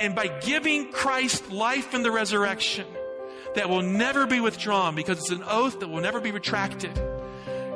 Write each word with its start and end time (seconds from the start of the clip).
And 0.00 0.14
by 0.14 0.28
giving 0.28 0.92
Christ 0.92 1.50
life 1.50 1.94
in 1.94 2.02
the 2.02 2.10
resurrection 2.10 2.86
that 3.54 3.68
will 3.68 3.82
never 3.82 4.26
be 4.26 4.40
withdrawn 4.40 4.94
because 4.94 5.18
it's 5.18 5.30
an 5.30 5.44
oath 5.48 5.80
that 5.80 5.88
will 5.88 6.00
never 6.00 6.20
be 6.20 6.32
retracted, 6.32 6.98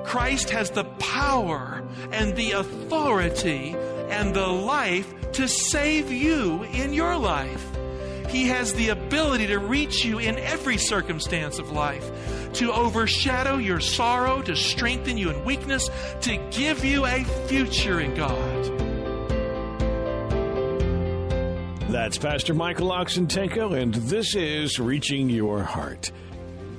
Christ 0.04 0.50
has 0.50 0.70
the 0.70 0.84
power 0.84 1.82
and 2.12 2.34
the 2.34 2.52
authority 2.52 3.76
and 4.09 4.34
the 4.34 4.46
life 4.46 5.32
to 5.32 5.46
save 5.48 6.10
you 6.10 6.62
in 6.64 6.92
your 6.92 7.16
life. 7.16 7.64
He 8.28 8.48
has 8.48 8.74
the 8.74 8.90
ability 8.90 9.46
to 9.48 9.59
reach 9.59 10.04
you 10.04 10.18
in 10.18 10.38
every 10.38 10.76
circumstance 10.76 11.59
of 11.59 11.70
life, 11.70 12.52
to 12.54 12.73
overshadow 12.73 13.56
your 13.56 13.80
sorrow, 13.80 14.42
to 14.42 14.54
strengthen 14.54 15.16
you 15.16 15.30
in 15.30 15.45
weakness, 15.45 15.88
to 16.23 16.37
give 16.50 16.84
you 16.84 17.06
a 17.06 17.24
future 17.46 18.00
in 18.00 18.14
God. 18.14 18.88
That's 21.88 22.19
Pastor 22.19 22.52
Michael 22.52 22.91
Oxentenko, 22.91 23.80
and 23.80 23.95
this 23.95 24.35
is 24.35 24.79
Reaching 24.79 25.30
Your 25.30 25.62
Heart. 25.62 26.12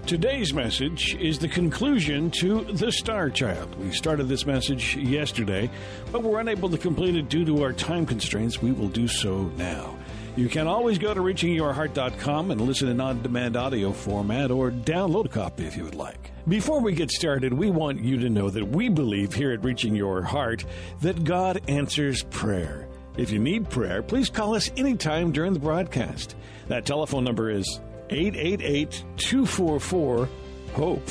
Today's 0.06 0.54
message 0.54 1.16
is 1.16 1.40
the 1.40 1.48
conclusion 1.48 2.30
to 2.40 2.64
The 2.66 2.92
Star 2.92 3.32
Child. 3.32 3.74
We 3.80 3.92
started 3.92 4.26
this 4.26 4.46
message 4.46 4.96
yesterday, 4.96 5.72
but 6.12 6.22
we're 6.22 6.40
unable 6.40 6.70
to 6.70 6.78
complete 6.78 7.16
it 7.16 7.28
due 7.28 7.44
to 7.46 7.64
our 7.64 7.74
time 7.74 8.06
constraints. 8.06 8.62
We 8.62 8.72
will 8.72 8.88
do 8.88 9.08
so 9.08 9.52
now. 9.58 9.98
You 10.36 10.48
can 10.48 10.68
always 10.68 11.00
go 11.00 11.12
to 11.12 11.22
reachingyourheart.com 11.22 12.52
and 12.52 12.62
listen 12.62 12.88
in 12.90 13.02
on 13.02 13.24
demand 13.24 13.58
audio 13.58 13.92
format 13.92 14.52
or 14.52 14.70
download 14.70 15.26
a 15.26 15.30
copy 15.30 15.66
if 15.66 15.76
you 15.76 15.86
would 15.86 15.96
like. 15.96 16.32
Before 16.48 16.82
we 16.82 16.94
get 16.94 17.10
started, 17.10 17.52
we 17.52 17.72
want 17.72 18.00
you 18.04 18.20
to 18.20 18.30
know 18.30 18.52
that 18.52 18.68
we 18.68 18.90
believe 18.90 19.34
here 19.34 19.54
at 19.54 19.64
Reaching 19.64 19.96
Your 19.96 20.22
Heart 20.22 20.66
that 21.02 21.24
God 21.24 21.62
answers 21.68 22.22
prayer. 22.26 22.89
If 23.20 23.32
you 23.32 23.40
need 23.40 23.70
prayer, 23.70 24.02
please 24.02 24.30
call 24.30 24.56
us 24.56 24.72
anytime 24.78 25.34
during 25.34 25.52
the 25.52 25.60
broadcast. 25.60 26.38
That 26.70 26.86
telephone 26.86 27.26
number 27.26 27.52
is 27.52 27.82
888 28.10 29.04
244 29.18 30.30
HOPE. 30.74 31.10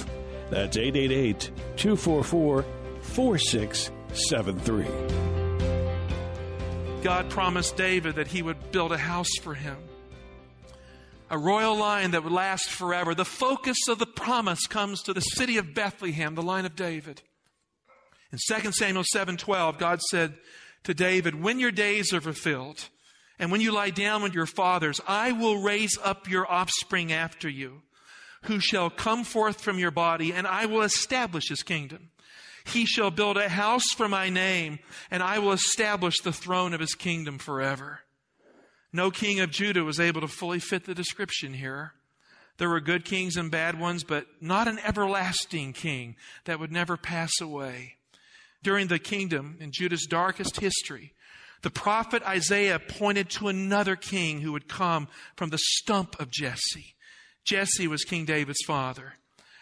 That's 0.49 0.79
888 0.79 1.51
244 1.77 2.65
4673. 3.03 4.87
God 7.03 7.29
promised 7.29 7.77
David 7.77 8.15
that 8.15 8.29
he 8.29 8.41
would 8.41 8.73
build 8.73 8.93
a 8.93 8.97
house 8.97 9.37
for 9.43 9.53
him. 9.53 9.77
A 11.29 11.37
royal 11.37 11.77
line 11.77 12.13
that 12.13 12.25
would 12.25 12.33
last 12.33 12.71
forever. 12.71 13.15
The 13.15 13.27
focus 13.27 13.87
of 13.87 13.99
the 13.99 14.07
promise 14.07 14.67
comes 14.67 15.03
to 15.03 15.13
the 15.13 15.21
city 15.21 15.59
of 15.59 15.75
Bethlehem, 15.75 16.35
the 16.35 16.43
line 16.43 16.65
of 16.65 16.75
David. 16.75 17.21
In 18.33 18.39
2 18.49 18.73
Samuel 18.73 19.05
7:12, 19.15 19.79
God 19.79 20.01
said, 20.01 20.39
to 20.85 20.95
David, 20.95 21.43
When 21.43 21.59
your 21.59 21.71
days 21.71 22.13
are 22.13 22.21
fulfilled, 22.21 22.89
and 23.39 23.53
when 23.53 23.61
you 23.61 23.73
lie 23.73 23.91
down 23.91 24.23
with 24.23 24.35
your 24.35 24.47
fathers, 24.47 25.01
I 25.07 25.33
will 25.33 25.63
raise 25.63 25.97
up 26.03 26.29
your 26.29 26.51
offspring 26.51 27.13
after 27.13 27.49
you, 27.49 27.83
who 28.43 28.59
shall 28.61 28.91
come 28.91 29.25
forth 29.25 29.61
from 29.61 29.79
your 29.79 29.91
body, 29.91 30.33
and 30.33 30.47
I 30.47 30.67
will 30.67 30.83
establish 30.83 31.49
his 31.49 31.63
kingdom. 31.63 32.11
He 32.65 32.85
shall 32.85 33.11
build 33.11 33.37
a 33.37 33.49
house 33.49 33.91
for 33.97 34.09
my 34.09 34.29
name, 34.29 34.81
and 35.11 35.23
I 35.23 35.39
will 35.39 35.53
establish 35.53 36.17
the 36.19 36.33
throne 36.33 36.75
of 36.75 36.81
his 36.81 36.95
kingdom 36.95 37.39
forever. 37.39 38.01
No 38.93 39.11
king 39.11 39.41
of 39.41 39.51
Judah 39.51 39.85
was 39.85 40.01
able 40.01 40.21
to 40.23 40.29
fully 40.29 40.59
fit 40.59 40.85
the 40.85 40.95
description 40.95 41.55
here. 41.55 41.93
There 42.57 42.69
were 42.69 42.81
good 42.81 43.05
kings 43.05 43.37
and 43.37 43.51
bad 43.51 43.79
ones, 43.79 44.03
but 44.03 44.27
not 44.41 44.67
an 44.67 44.81
everlasting 44.81 45.73
king 45.75 46.17
that 46.45 46.59
would 46.59 46.73
never 46.73 46.97
pass 46.97 47.31
away 47.41 47.98
during 48.63 48.89
the 48.89 48.99
kingdom 48.99 49.57
in 49.61 49.73
Judah's 49.73 50.07
darkest 50.07 50.61
history, 50.61 51.15
the 51.63 51.71
prophet 51.71 52.23
Isaiah 52.23 52.79
pointed 52.79 53.31
to 53.31 53.49
another 53.49 53.97
king 53.97 54.41
who 54.41 54.53
would 54.53 54.69
come 54.69 55.09
from 55.37 55.51
the 55.51 55.59
stump 55.59 56.19
of 56.21 56.31
Jesse. 56.31 56.95
Jesse 57.45 57.89
was 57.89 58.05
King 58.05 58.25
David's 58.25 58.65
father. 58.67 59.15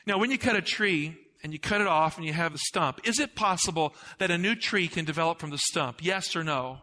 Now, 0.06 0.18
when 0.18 0.30
you 0.30 0.38
cut 0.38 0.56
a 0.56 0.62
tree 0.62 1.16
and 1.42 1.52
you 1.52 1.58
cut 1.58 1.80
it 1.80 1.86
off 1.86 2.16
and 2.16 2.26
you 2.26 2.32
have 2.32 2.52
the 2.52 2.58
stump, 2.58 3.00
is 3.04 3.18
it 3.18 3.34
possible 3.34 3.94
that 4.18 4.30
a 4.30 4.38
new 4.38 4.54
tree 4.54 4.88
can 4.88 5.04
develop 5.04 5.38
from 5.38 5.50
the 5.50 5.58
stump? 5.58 6.02
Yes 6.02 6.36
or 6.36 6.44
no? 6.44 6.82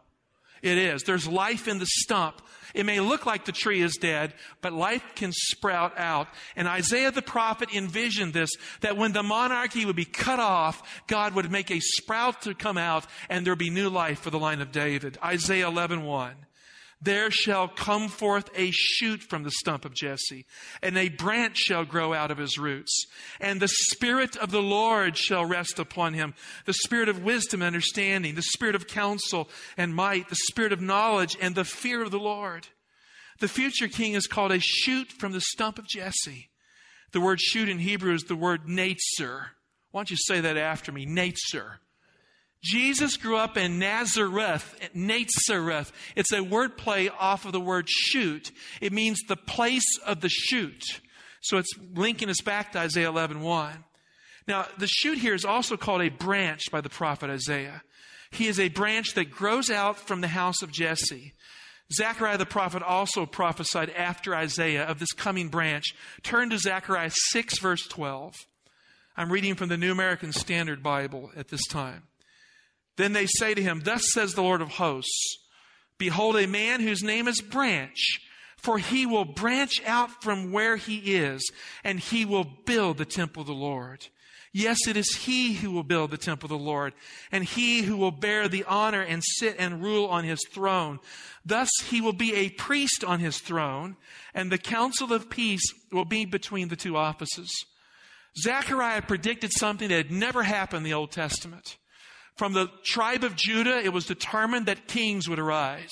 It 0.63 0.77
is. 0.77 1.03
There's 1.03 1.27
life 1.27 1.67
in 1.67 1.77
the 1.77 1.85
stump. 1.85 2.41
It 2.73 2.85
may 2.85 2.99
look 3.01 3.25
like 3.25 3.45
the 3.45 3.51
tree 3.51 3.81
is 3.81 3.97
dead, 3.97 4.33
but 4.61 4.73
life 4.73 5.03
can 5.13 5.31
sprout 5.31 5.95
out. 5.97 6.27
And 6.55 6.67
Isaiah 6.67 7.11
the 7.11 7.21
prophet 7.21 7.69
envisioned 7.75 8.33
this, 8.33 8.49
that 8.81 8.97
when 8.97 9.11
the 9.11 9.21
monarchy 9.21 9.85
would 9.85 9.95
be 9.95 10.05
cut 10.05 10.39
off, 10.39 11.03
God 11.05 11.35
would 11.35 11.51
make 11.51 11.69
a 11.69 11.79
sprout 11.79 12.41
to 12.43 12.55
come 12.55 12.77
out 12.77 13.05
and 13.29 13.45
there'd 13.45 13.59
be 13.59 13.69
new 13.69 13.89
life 13.89 14.21
for 14.21 14.31
the 14.31 14.39
line 14.39 14.61
of 14.61 14.71
David. 14.71 15.19
Isaiah 15.23 15.67
11, 15.67 16.03
1. 16.03 16.33
There 17.03 17.31
shall 17.31 17.67
come 17.67 18.07
forth 18.07 18.49
a 18.55 18.71
shoot 18.71 19.21
from 19.23 19.43
the 19.43 19.51
stump 19.51 19.83
of 19.83 19.93
Jesse, 19.93 20.45
and 20.81 20.97
a 20.97 21.09
branch 21.09 21.57
shall 21.57 21.83
grow 21.83 22.13
out 22.13 22.31
of 22.31 22.37
his 22.37 22.57
roots. 22.57 23.07
And 23.41 23.59
the 23.59 23.67
Spirit 23.67 24.37
of 24.37 24.51
the 24.51 24.61
Lord 24.61 25.17
shall 25.17 25.45
rest 25.45 25.79
upon 25.79 26.13
him 26.13 26.33
the 26.65 26.73
Spirit 26.73 27.09
of 27.09 27.21
wisdom 27.21 27.61
and 27.61 27.67
understanding, 27.67 28.35
the 28.35 28.41
Spirit 28.41 28.75
of 28.75 28.87
counsel 28.87 29.49
and 29.75 29.93
might, 29.93 30.29
the 30.29 30.37
Spirit 30.47 30.71
of 30.71 30.79
knowledge 30.79 31.35
and 31.41 31.55
the 31.55 31.65
fear 31.65 32.01
of 32.01 32.11
the 32.11 32.19
Lord. 32.19 32.67
The 33.39 33.49
future 33.49 33.89
king 33.89 34.13
is 34.13 34.25
called 34.25 34.53
a 34.53 34.59
shoot 34.59 35.11
from 35.11 35.33
the 35.33 35.41
stump 35.41 35.77
of 35.77 35.87
Jesse. 35.87 36.49
The 37.11 37.21
word 37.21 37.41
shoot 37.41 37.67
in 37.67 37.79
Hebrew 37.79 38.13
is 38.13 38.23
the 38.23 38.35
word 38.37 38.67
natzer. 38.67 39.47
Why 39.91 39.99
don't 39.99 40.11
you 40.11 40.17
say 40.17 40.39
that 40.39 40.55
after 40.55 40.93
me? 40.93 41.05
Natzer. 41.05 41.79
Jesus 42.63 43.17
grew 43.17 43.35
up 43.35 43.57
in 43.57 43.77
Nazareth, 43.77 44.89
Nazareth. 44.93 45.91
It's 46.15 46.31
a 46.31 46.41
word 46.41 46.77
play 46.77 47.09
off 47.09 47.45
of 47.45 47.51
the 47.51 47.59
word 47.59 47.89
shoot. 47.89 48.51
It 48.79 48.93
means 48.93 49.19
the 49.27 49.35
place 49.35 49.97
of 50.05 50.21
the 50.21 50.29
shoot. 50.29 51.01
So 51.41 51.57
it's 51.57 51.73
linking 51.93 52.29
us 52.29 52.39
back 52.39 52.71
to 52.71 52.79
Isaiah 52.79 53.09
11, 53.09 53.41
1. 53.41 53.83
Now, 54.47 54.65
the 54.77 54.87
shoot 54.87 55.17
here 55.17 55.33
is 55.33 55.43
also 55.43 55.75
called 55.75 56.01
a 56.01 56.09
branch 56.09 56.71
by 56.71 56.79
the 56.79 56.89
prophet 56.89 57.29
Isaiah. 57.29 57.83
He 58.31 58.47
is 58.47 58.59
a 58.59 58.69
branch 58.69 59.13
that 59.15 59.29
grows 59.29 59.69
out 59.69 59.97
from 59.97 60.21
the 60.21 60.29
house 60.29 60.61
of 60.61 60.71
Jesse. 60.71 61.33
Zechariah 61.93 62.37
the 62.37 62.45
prophet 62.45 62.81
also 62.81 63.25
prophesied 63.25 63.89
after 63.89 64.33
Isaiah 64.33 64.85
of 64.85 64.99
this 64.99 65.11
coming 65.11 65.49
branch. 65.49 65.93
Turn 66.23 66.49
to 66.49 66.57
Zechariah 66.57 67.11
6, 67.13 67.59
verse 67.59 67.85
12. 67.87 68.35
I'm 69.17 69.31
reading 69.31 69.55
from 69.55 69.69
the 69.69 69.77
New 69.77 69.91
American 69.91 70.31
Standard 70.31 70.81
Bible 70.81 71.31
at 71.35 71.49
this 71.49 71.67
time. 71.67 72.03
Then 72.97 73.13
they 73.13 73.25
say 73.25 73.53
to 73.53 73.61
him, 73.61 73.81
Thus 73.83 74.03
says 74.13 74.33
the 74.33 74.43
Lord 74.43 74.61
of 74.61 74.69
hosts, 74.69 75.37
Behold, 75.97 76.35
a 76.35 76.47
man 76.47 76.81
whose 76.81 77.03
name 77.03 77.27
is 77.27 77.41
Branch, 77.41 78.19
for 78.57 78.77
he 78.77 79.05
will 79.05 79.25
branch 79.25 79.81
out 79.85 80.23
from 80.23 80.51
where 80.51 80.77
he 80.77 81.15
is, 81.15 81.49
and 81.83 81.99
he 81.99 82.25
will 82.25 82.45
build 82.65 82.97
the 82.97 83.05
temple 83.05 83.41
of 83.41 83.47
the 83.47 83.53
Lord. 83.53 84.07
Yes, 84.55 84.87
it 84.87 84.95
is 84.95 85.15
he 85.15 85.53
who 85.53 85.71
will 85.71 85.83
build 85.83 86.11
the 86.11 86.17
temple 86.17 86.45
of 86.45 86.59
the 86.59 86.63
Lord, 86.63 86.93
and 87.31 87.43
he 87.43 87.81
who 87.81 87.97
will 87.97 88.11
bear 88.11 88.47
the 88.47 88.63
honor 88.65 89.01
and 89.01 89.23
sit 89.23 89.55
and 89.57 89.81
rule 89.81 90.05
on 90.05 90.23
his 90.23 90.39
throne. 90.53 90.99
Thus 91.43 91.69
he 91.89 92.01
will 92.01 92.13
be 92.13 92.35
a 92.35 92.51
priest 92.51 93.03
on 93.03 93.19
his 93.19 93.39
throne, 93.39 93.97
and 94.33 94.51
the 94.51 94.59
counsel 94.59 95.11
of 95.11 95.29
peace 95.29 95.63
will 95.91 96.05
be 96.05 96.25
between 96.25 96.67
the 96.67 96.75
two 96.75 96.95
offices. 96.95 97.51
Zechariah 98.39 99.01
predicted 99.01 99.51
something 99.51 99.89
that 99.89 99.95
had 99.95 100.11
never 100.11 100.43
happened 100.43 100.77
in 100.77 100.83
the 100.83 100.93
Old 100.93 101.11
Testament. 101.11 101.77
From 102.35 102.53
the 102.53 102.69
tribe 102.83 103.23
of 103.23 103.35
Judah, 103.35 103.79
it 103.83 103.93
was 103.93 104.05
determined 104.05 104.65
that 104.65 104.87
kings 104.87 105.29
would 105.29 105.39
arise. 105.39 105.91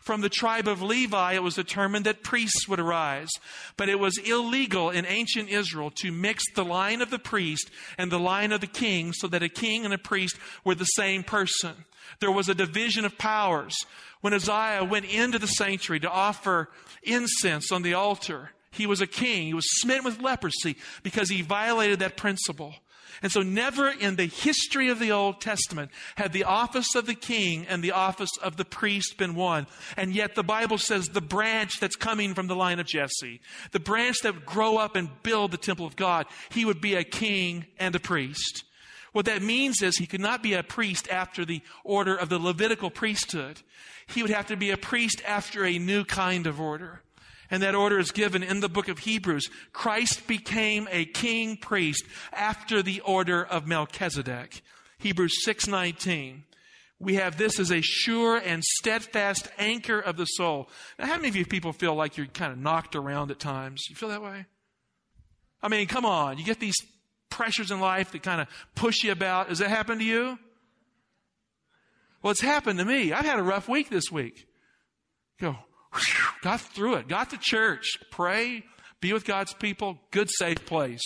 From 0.00 0.22
the 0.22 0.28
tribe 0.30 0.66
of 0.66 0.82
Levi, 0.82 1.34
it 1.34 1.42
was 1.42 1.54
determined 1.54 2.06
that 2.06 2.22
priests 2.22 2.66
would 2.66 2.80
arise. 2.80 3.28
But 3.76 3.88
it 3.88 3.98
was 3.98 4.18
illegal 4.18 4.90
in 4.90 5.04
ancient 5.04 5.50
Israel 5.50 5.90
to 5.96 6.10
mix 6.10 6.42
the 6.54 6.64
line 6.64 7.02
of 7.02 7.10
the 7.10 7.18
priest 7.18 7.70
and 7.98 8.10
the 8.10 8.18
line 8.18 8.52
of 8.52 8.60
the 8.60 8.66
king 8.66 9.12
so 9.12 9.28
that 9.28 9.42
a 9.42 9.48
king 9.48 9.84
and 9.84 9.92
a 9.92 9.98
priest 9.98 10.36
were 10.64 10.74
the 10.74 10.84
same 10.84 11.22
person. 11.22 11.84
There 12.18 12.32
was 12.32 12.48
a 12.48 12.54
division 12.54 13.04
of 13.04 13.18
powers. 13.18 13.76
When 14.20 14.34
Uzziah 14.34 14.84
went 14.84 15.06
into 15.06 15.38
the 15.38 15.46
sanctuary 15.46 16.00
to 16.00 16.10
offer 16.10 16.70
incense 17.02 17.70
on 17.70 17.82
the 17.82 17.94
altar, 17.94 18.50
he 18.70 18.86
was 18.86 19.00
a 19.00 19.06
king. 19.06 19.46
He 19.46 19.54
was 19.54 19.80
smitten 19.80 20.04
with 20.04 20.20
leprosy 20.20 20.76
because 21.02 21.28
he 21.28 21.42
violated 21.42 21.98
that 22.00 22.16
principle. 22.16 22.74
And 23.22 23.30
so 23.30 23.42
never 23.42 23.88
in 23.88 24.16
the 24.16 24.26
history 24.26 24.88
of 24.88 24.98
the 24.98 25.12
Old 25.12 25.40
Testament 25.40 25.90
had 26.16 26.32
the 26.32 26.44
office 26.44 26.94
of 26.94 27.06
the 27.06 27.14
king 27.14 27.66
and 27.68 27.82
the 27.82 27.92
office 27.92 28.30
of 28.42 28.56
the 28.56 28.64
priest 28.64 29.16
been 29.18 29.34
one. 29.34 29.66
And 29.96 30.14
yet 30.14 30.34
the 30.34 30.42
Bible 30.42 30.78
says 30.78 31.08
the 31.08 31.20
branch 31.20 31.80
that's 31.80 31.96
coming 31.96 32.34
from 32.34 32.46
the 32.46 32.56
line 32.56 32.78
of 32.78 32.86
Jesse, 32.86 33.40
the 33.72 33.80
branch 33.80 34.18
that 34.22 34.34
would 34.34 34.46
grow 34.46 34.76
up 34.76 34.96
and 34.96 35.10
build 35.22 35.50
the 35.50 35.56
temple 35.56 35.86
of 35.86 35.96
God, 35.96 36.26
he 36.50 36.64
would 36.64 36.80
be 36.80 36.94
a 36.94 37.04
king 37.04 37.66
and 37.78 37.94
a 37.94 38.00
priest. 38.00 38.64
What 39.12 39.26
that 39.26 39.42
means 39.42 39.82
is 39.82 39.96
he 39.96 40.06
could 40.06 40.20
not 40.20 40.42
be 40.42 40.54
a 40.54 40.62
priest 40.62 41.08
after 41.10 41.44
the 41.44 41.62
order 41.84 42.14
of 42.14 42.28
the 42.28 42.38
Levitical 42.38 42.90
priesthood. 42.90 43.60
He 44.06 44.22
would 44.22 44.30
have 44.30 44.46
to 44.46 44.56
be 44.56 44.70
a 44.70 44.76
priest 44.76 45.22
after 45.26 45.64
a 45.64 45.78
new 45.78 46.04
kind 46.04 46.46
of 46.46 46.60
order. 46.60 47.02
And 47.50 47.62
that 47.62 47.74
order 47.74 47.98
is 47.98 48.12
given 48.12 48.42
in 48.42 48.60
the 48.60 48.68
book 48.68 48.88
of 48.88 49.00
Hebrews. 49.00 49.50
Christ 49.72 50.26
became 50.26 50.88
a 50.90 51.04
king 51.04 51.56
priest 51.56 52.04
after 52.32 52.82
the 52.82 53.00
order 53.00 53.44
of 53.44 53.66
Melchizedek. 53.66 54.62
Hebrews 54.98 55.44
6:19. 55.44 56.44
We 57.00 57.14
have 57.14 57.38
this 57.38 57.58
as 57.58 57.72
a 57.72 57.80
sure 57.80 58.36
and 58.36 58.62
steadfast 58.62 59.48
anchor 59.58 59.98
of 59.98 60.18
the 60.18 60.26
soul. 60.26 60.68
Now, 60.98 61.06
how 61.06 61.16
many 61.16 61.28
of 61.28 61.36
you 61.36 61.46
people 61.46 61.72
feel 61.72 61.94
like 61.94 62.18
you're 62.18 62.26
kind 62.26 62.52
of 62.52 62.58
knocked 62.58 62.94
around 62.94 63.30
at 63.30 63.38
times? 63.38 63.86
You 63.88 63.96
feel 63.96 64.10
that 64.10 64.22
way? 64.22 64.44
I 65.62 65.68
mean, 65.68 65.86
come 65.88 66.04
on. 66.04 66.36
You 66.36 66.44
get 66.44 66.60
these 66.60 66.76
pressures 67.30 67.70
in 67.70 67.80
life 67.80 68.12
that 68.12 68.22
kind 68.22 68.42
of 68.42 68.48
push 68.74 69.02
you 69.02 69.12
about. 69.12 69.48
Has 69.48 69.60
that 69.60 69.70
happened 69.70 70.00
to 70.00 70.06
you? 70.06 70.38
Well, 72.22 72.32
it's 72.32 72.42
happened 72.42 72.78
to 72.80 72.84
me. 72.84 73.12
I've 73.14 73.24
had 73.24 73.38
a 73.38 73.42
rough 73.42 73.66
week 73.66 73.88
this 73.88 74.12
week. 74.12 74.46
Go, 75.40 75.56
got 76.42 76.60
through 76.60 76.94
it, 76.94 77.08
got 77.08 77.30
to 77.30 77.38
church, 77.38 77.98
pray, 78.10 78.64
be 79.00 79.12
with 79.12 79.24
God's 79.24 79.54
people, 79.54 79.98
good, 80.10 80.30
safe 80.30 80.64
place. 80.66 81.02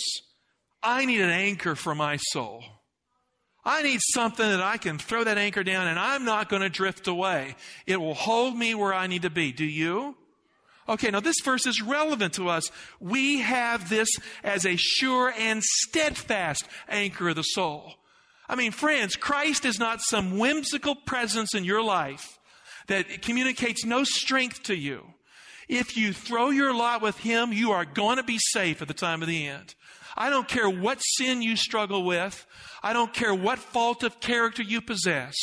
I 0.83 1.05
need 1.05 1.21
an 1.21 1.29
anchor 1.29 1.75
for 1.75 1.95
my 1.95 2.17
soul. 2.17 2.63
I 3.63 3.81
need 3.81 3.99
something 4.13 4.47
that 4.47 4.61
I 4.61 4.77
can 4.77 4.99
throw 4.99 5.23
that 5.23 5.39
anchor 5.39 5.63
down 5.63 5.87
and 5.87 5.97
I'm 5.97 6.23
not 6.23 6.49
going 6.49 6.61
to 6.61 6.69
drift 6.69 7.07
away. 7.07 7.55
It 7.87 7.99
will 7.99 8.13
hold 8.13 8.55
me 8.55 8.75
where 8.75 8.93
I 8.93 9.07
need 9.07 9.23
to 9.23 9.31
be. 9.31 9.51
Do 9.51 9.65
you? 9.65 10.15
Okay, 10.87 11.09
now 11.09 11.19
this 11.19 11.37
verse 11.43 11.65
is 11.65 11.81
relevant 11.81 12.33
to 12.33 12.47
us. 12.47 12.69
We 12.99 13.39
have 13.39 13.89
this 13.89 14.09
as 14.43 14.67
a 14.67 14.75
sure 14.75 15.33
and 15.35 15.63
steadfast 15.63 16.67
anchor 16.87 17.29
of 17.29 17.37
the 17.37 17.41
soul. 17.41 17.93
I 18.47 18.55
mean, 18.55 18.71
friends, 18.71 19.15
Christ 19.15 19.65
is 19.65 19.79
not 19.79 20.01
some 20.01 20.37
whimsical 20.37 20.95
presence 20.95 21.55
in 21.55 21.63
your 21.63 21.81
life 21.81 22.37
that 22.87 23.21
communicates 23.21 23.85
no 23.85 24.03
strength 24.03 24.63
to 24.63 24.75
you. 24.75 25.05
If 25.67 25.97
you 25.97 26.13
throw 26.13 26.49
your 26.49 26.73
lot 26.73 27.01
with 27.01 27.17
Him, 27.17 27.51
you 27.51 27.71
are 27.71 27.85
going 27.85 28.17
to 28.17 28.23
be 28.23 28.37
safe 28.39 28.81
at 28.81 28.87
the 28.87 28.93
time 28.93 29.21
of 29.21 29.27
the 29.27 29.47
end. 29.47 29.75
I 30.17 30.29
don't 30.29 30.47
care 30.47 30.69
what 30.69 30.99
sin 30.99 31.41
you 31.41 31.57
struggle 31.57 32.03
with. 32.03 32.45
I 32.81 32.93
don't 32.93 33.13
care 33.13 33.33
what 33.33 33.59
fault 33.59 34.03
of 34.03 34.19
character 34.19 34.63
you 34.63 34.79
possess. 34.79 35.35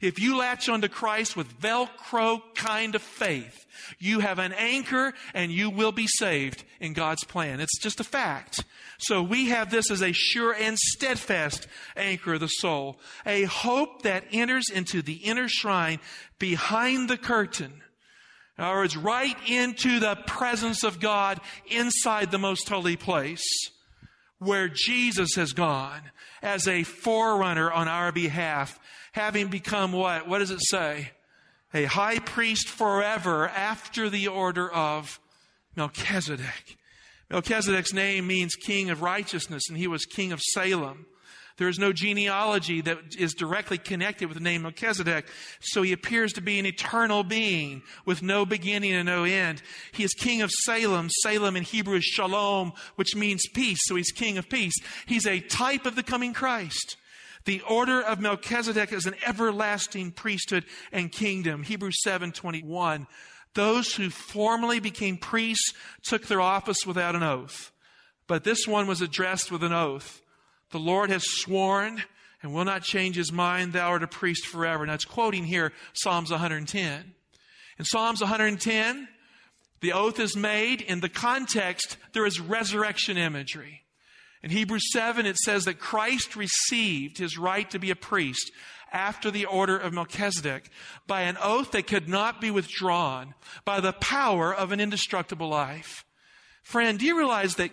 If 0.00 0.18
you 0.18 0.36
latch 0.36 0.68
onto 0.68 0.88
Christ 0.88 1.36
with 1.36 1.60
Velcro 1.60 2.40
kind 2.54 2.94
of 2.94 3.02
faith, 3.02 3.66
you 3.98 4.20
have 4.20 4.38
an 4.38 4.52
anchor 4.52 5.14
and 5.32 5.52
you 5.52 5.70
will 5.70 5.92
be 5.92 6.06
saved 6.08 6.64
in 6.80 6.92
God's 6.92 7.24
plan. 7.24 7.60
It's 7.60 7.78
just 7.78 8.00
a 8.00 8.04
fact. 8.04 8.64
So 8.98 9.22
we 9.22 9.50
have 9.50 9.70
this 9.70 9.90
as 9.90 10.02
a 10.02 10.12
sure 10.12 10.54
and 10.54 10.78
steadfast 10.78 11.68
anchor 11.96 12.34
of 12.34 12.40
the 12.40 12.48
soul, 12.48 12.98
a 13.24 13.44
hope 13.44 14.02
that 14.02 14.24
enters 14.32 14.70
into 14.70 15.02
the 15.02 15.16
inner 15.16 15.48
shrine 15.48 16.00
behind 16.38 17.08
the 17.08 17.18
curtain. 17.18 17.82
In 18.58 18.64
other 18.64 18.76
words, 18.76 18.96
right 18.96 19.36
into 19.46 20.00
the 20.00 20.16
presence 20.26 20.82
of 20.82 21.00
God 21.00 21.40
inside 21.66 22.30
the 22.30 22.38
most 22.38 22.68
holy 22.68 22.96
place 22.96 23.44
where 24.38 24.68
Jesus 24.68 25.34
has 25.34 25.52
gone 25.52 26.02
as 26.42 26.66
a 26.66 26.82
forerunner 26.82 27.70
on 27.70 27.88
our 27.88 28.12
behalf, 28.12 28.78
having 29.12 29.48
become 29.48 29.92
what? 29.92 30.28
What 30.28 30.38
does 30.38 30.50
it 30.50 30.62
say? 30.62 31.10
A 31.74 31.84
high 31.84 32.18
priest 32.18 32.68
forever 32.68 33.48
after 33.48 34.08
the 34.08 34.28
order 34.28 34.70
of 34.70 35.20
Melchizedek. 35.74 36.78
Melchizedek's 37.30 37.92
name 37.92 38.26
means 38.26 38.54
king 38.54 38.88
of 38.88 39.02
righteousness, 39.02 39.64
and 39.68 39.76
he 39.76 39.86
was 39.86 40.04
king 40.06 40.32
of 40.32 40.40
Salem. 40.40 41.06
There 41.58 41.68
is 41.68 41.78
no 41.78 41.92
genealogy 41.92 42.82
that 42.82 43.16
is 43.18 43.32
directly 43.32 43.78
connected 43.78 44.26
with 44.26 44.36
the 44.36 44.42
name 44.42 44.62
Melchizedek. 44.62 45.26
So 45.60 45.82
he 45.82 45.92
appears 45.92 46.34
to 46.34 46.42
be 46.42 46.58
an 46.58 46.66
eternal 46.66 47.24
being 47.24 47.82
with 48.04 48.22
no 48.22 48.44
beginning 48.44 48.92
and 48.92 49.06
no 49.06 49.24
end. 49.24 49.62
He 49.92 50.04
is 50.04 50.12
king 50.12 50.42
of 50.42 50.50
Salem. 50.50 51.08
Salem 51.22 51.56
in 51.56 51.62
Hebrew 51.62 51.96
is 51.96 52.04
shalom, 52.04 52.72
which 52.96 53.16
means 53.16 53.42
peace. 53.54 53.78
So 53.84 53.96
he's 53.96 54.12
king 54.12 54.36
of 54.36 54.50
peace. 54.50 54.74
He's 55.06 55.26
a 55.26 55.40
type 55.40 55.86
of 55.86 55.96
the 55.96 56.02
coming 56.02 56.34
Christ. 56.34 56.96
The 57.46 57.62
order 57.62 58.02
of 58.02 58.20
Melchizedek 58.20 58.92
is 58.92 59.06
an 59.06 59.14
everlasting 59.24 60.10
priesthood 60.10 60.64
and 60.92 61.10
kingdom. 61.10 61.62
Hebrews 61.62 62.02
7:21. 62.02 63.06
Those 63.54 63.94
who 63.94 64.10
formerly 64.10 64.80
became 64.80 65.16
priests 65.16 65.72
took 66.02 66.26
their 66.26 66.42
office 66.42 66.84
without 66.84 67.14
an 67.14 67.22
oath. 67.22 67.72
But 68.26 68.44
this 68.44 68.66
one 68.66 68.86
was 68.86 69.00
addressed 69.00 69.50
with 69.50 69.62
an 69.62 69.72
oath. 69.72 70.20
The 70.70 70.78
Lord 70.78 71.10
has 71.10 71.24
sworn 71.24 72.02
and 72.42 72.52
will 72.52 72.64
not 72.64 72.82
change 72.82 73.16
his 73.16 73.32
mind. 73.32 73.72
Thou 73.72 73.88
art 73.88 74.02
a 74.02 74.08
priest 74.08 74.46
forever. 74.46 74.86
Now 74.86 74.94
it's 74.94 75.04
quoting 75.04 75.44
here 75.44 75.72
Psalms 75.92 76.30
110. 76.30 77.14
In 77.78 77.84
Psalms 77.84 78.20
110, 78.20 79.08
the 79.80 79.92
oath 79.92 80.18
is 80.18 80.36
made. 80.36 80.80
In 80.80 81.00
the 81.00 81.08
context, 81.08 81.96
there 82.12 82.26
is 82.26 82.40
resurrection 82.40 83.16
imagery. 83.16 83.82
In 84.42 84.50
Hebrews 84.50 84.92
7, 84.92 85.26
it 85.26 85.36
says 85.36 85.64
that 85.64 85.78
Christ 85.78 86.36
received 86.36 87.18
his 87.18 87.36
right 87.36 87.68
to 87.70 87.78
be 87.78 87.90
a 87.90 87.96
priest 87.96 88.50
after 88.92 89.30
the 89.30 89.46
order 89.46 89.76
of 89.76 89.92
Melchizedek 89.92 90.70
by 91.06 91.22
an 91.22 91.36
oath 91.42 91.72
that 91.72 91.86
could 91.86 92.08
not 92.08 92.40
be 92.40 92.50
withdrawn 92.50 93.34
by 93.64 93.80
the 93.80 93.92
power 93.92 94.54
of 94.54 94.72
an 94.72 94.80
indestructible 94.80 95.48
life. 95.48 96.04
Friend, 96.62 96.98
do 96.98 97.04
you 97.04 97.16
realize 97.16 97.56
that 97.56 97.70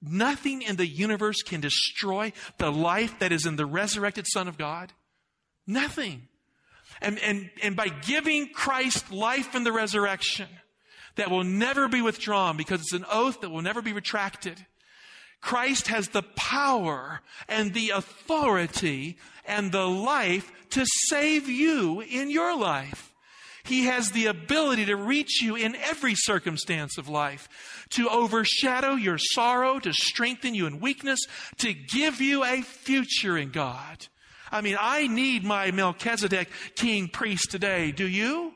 Nothing 0.00 0.62
in 0.62 0.76
the 0.76 0.86
universe 0.86 1.42
can 1.42 1.60
destroy 1.60 2.32
the 2.58 2.70
life 2.70 3.18
that 3.18 3.32
is 3.32 3.46
in 3.46 3.56
the 3.56 3.66
resurrected 3.66 4.26
Son 4.28 4.46
of 4.46 4.56
God. 4.56 4.92
Nothing. 5.66 6.28
And, 7.00 7.18
and, 7.18 7.50
and 7.62 7.76
by 7.76 7.88
giving 7.88 8.48
Christ 8.48 9.12
life 9.12 9.54
in 9.54 9.64
the 9.64 9.72
resurrection 9.72 10.48
that 11.16 11.30
will 11.30 11.44
never 11.44 11.88
be 11.88 12.00
withdrawn 12.00 12.56
because 12.56 12.80
it's 12.80 12.92
an 12.92 13.04
oath 13.10 13.40
that 13.40 13.50
will 13.50 13.62
never 13.62 13.82
be 13.82 13.92
retracted, 13.92 14.64
Christ 15.40 15.88
has 15.88 16.08
the 16.08 16.22
power 16.22 17.20
and 17.48 17.74
the 17.74 17.90
authority 17.90 19.18
and 19.44 19.70
the 19.70 19.86
life 19.86 20.50
to 20.70 20.84
save 21.08 21.48
you 21.48 22.00
in 22.00 22.30
your 22.30 22.56
life. 22.56 23.07
He 23.68 23.84
has 23.84 24.12
the 24.12 24.26
ability 24.26 24.86
to 24.86 24.96
reach 24.96 25.42
you 25.42 25.54
in 25.54 25.76
every 25.76 26.14
circumstance 26.14 26.96
of 26.96 27.06
life, 27.06 27.86
to 27.90 28.08
overshadow 28.08 28.94
your 28.94 29.18
sorrow, 29.18 29.78
to 29.80 29.92
strengthen 29.92 30.54
you 30.54 30.66
in 30.66 30.80
weakness, 30.80 31.20
to 31.58 31.74
give 31.74 32.22
you 32.22 32.44
a 32.44 32.62
future 32.62 33.36
in 33.36 33.50
God. 33.50 34.06
I 34.50 34.62
mean, 34.62 34.78
I 34.80 35.06
need 35.06 35.44
my 35.44 35.70
Melchizedek 35.70 36.48
king 36.76 37.08
priest 37.08 37.50
today. 37.50 37.92
Do 37.92 38.08
you? 38.08 38.54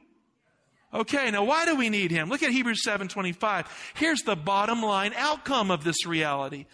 Okay, 0.95 1.31
now 1.31 1.45
why 1.45 1.67
do 1.67 1.77
we 1.77 1.91
need 1.91 2.11
him? 2.11 2.31
Look 2.31 2.43
at 2.43 2.51
Hebrews 2.51 2.83
7:25. 2.83 3.67
Here's 3.95 4.23
the 4.23 4.37
bottom 4.37 4.83
line 4.83 5.13
outcome 5.15 5.71
of 5.71 5.85
this 5.85 6.07
reality. 6.07 6.65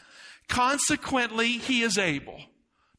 Consequently, 0.47 1.59
he 1.59 1.83
is 1.83 1.99
able. 1.99 2.41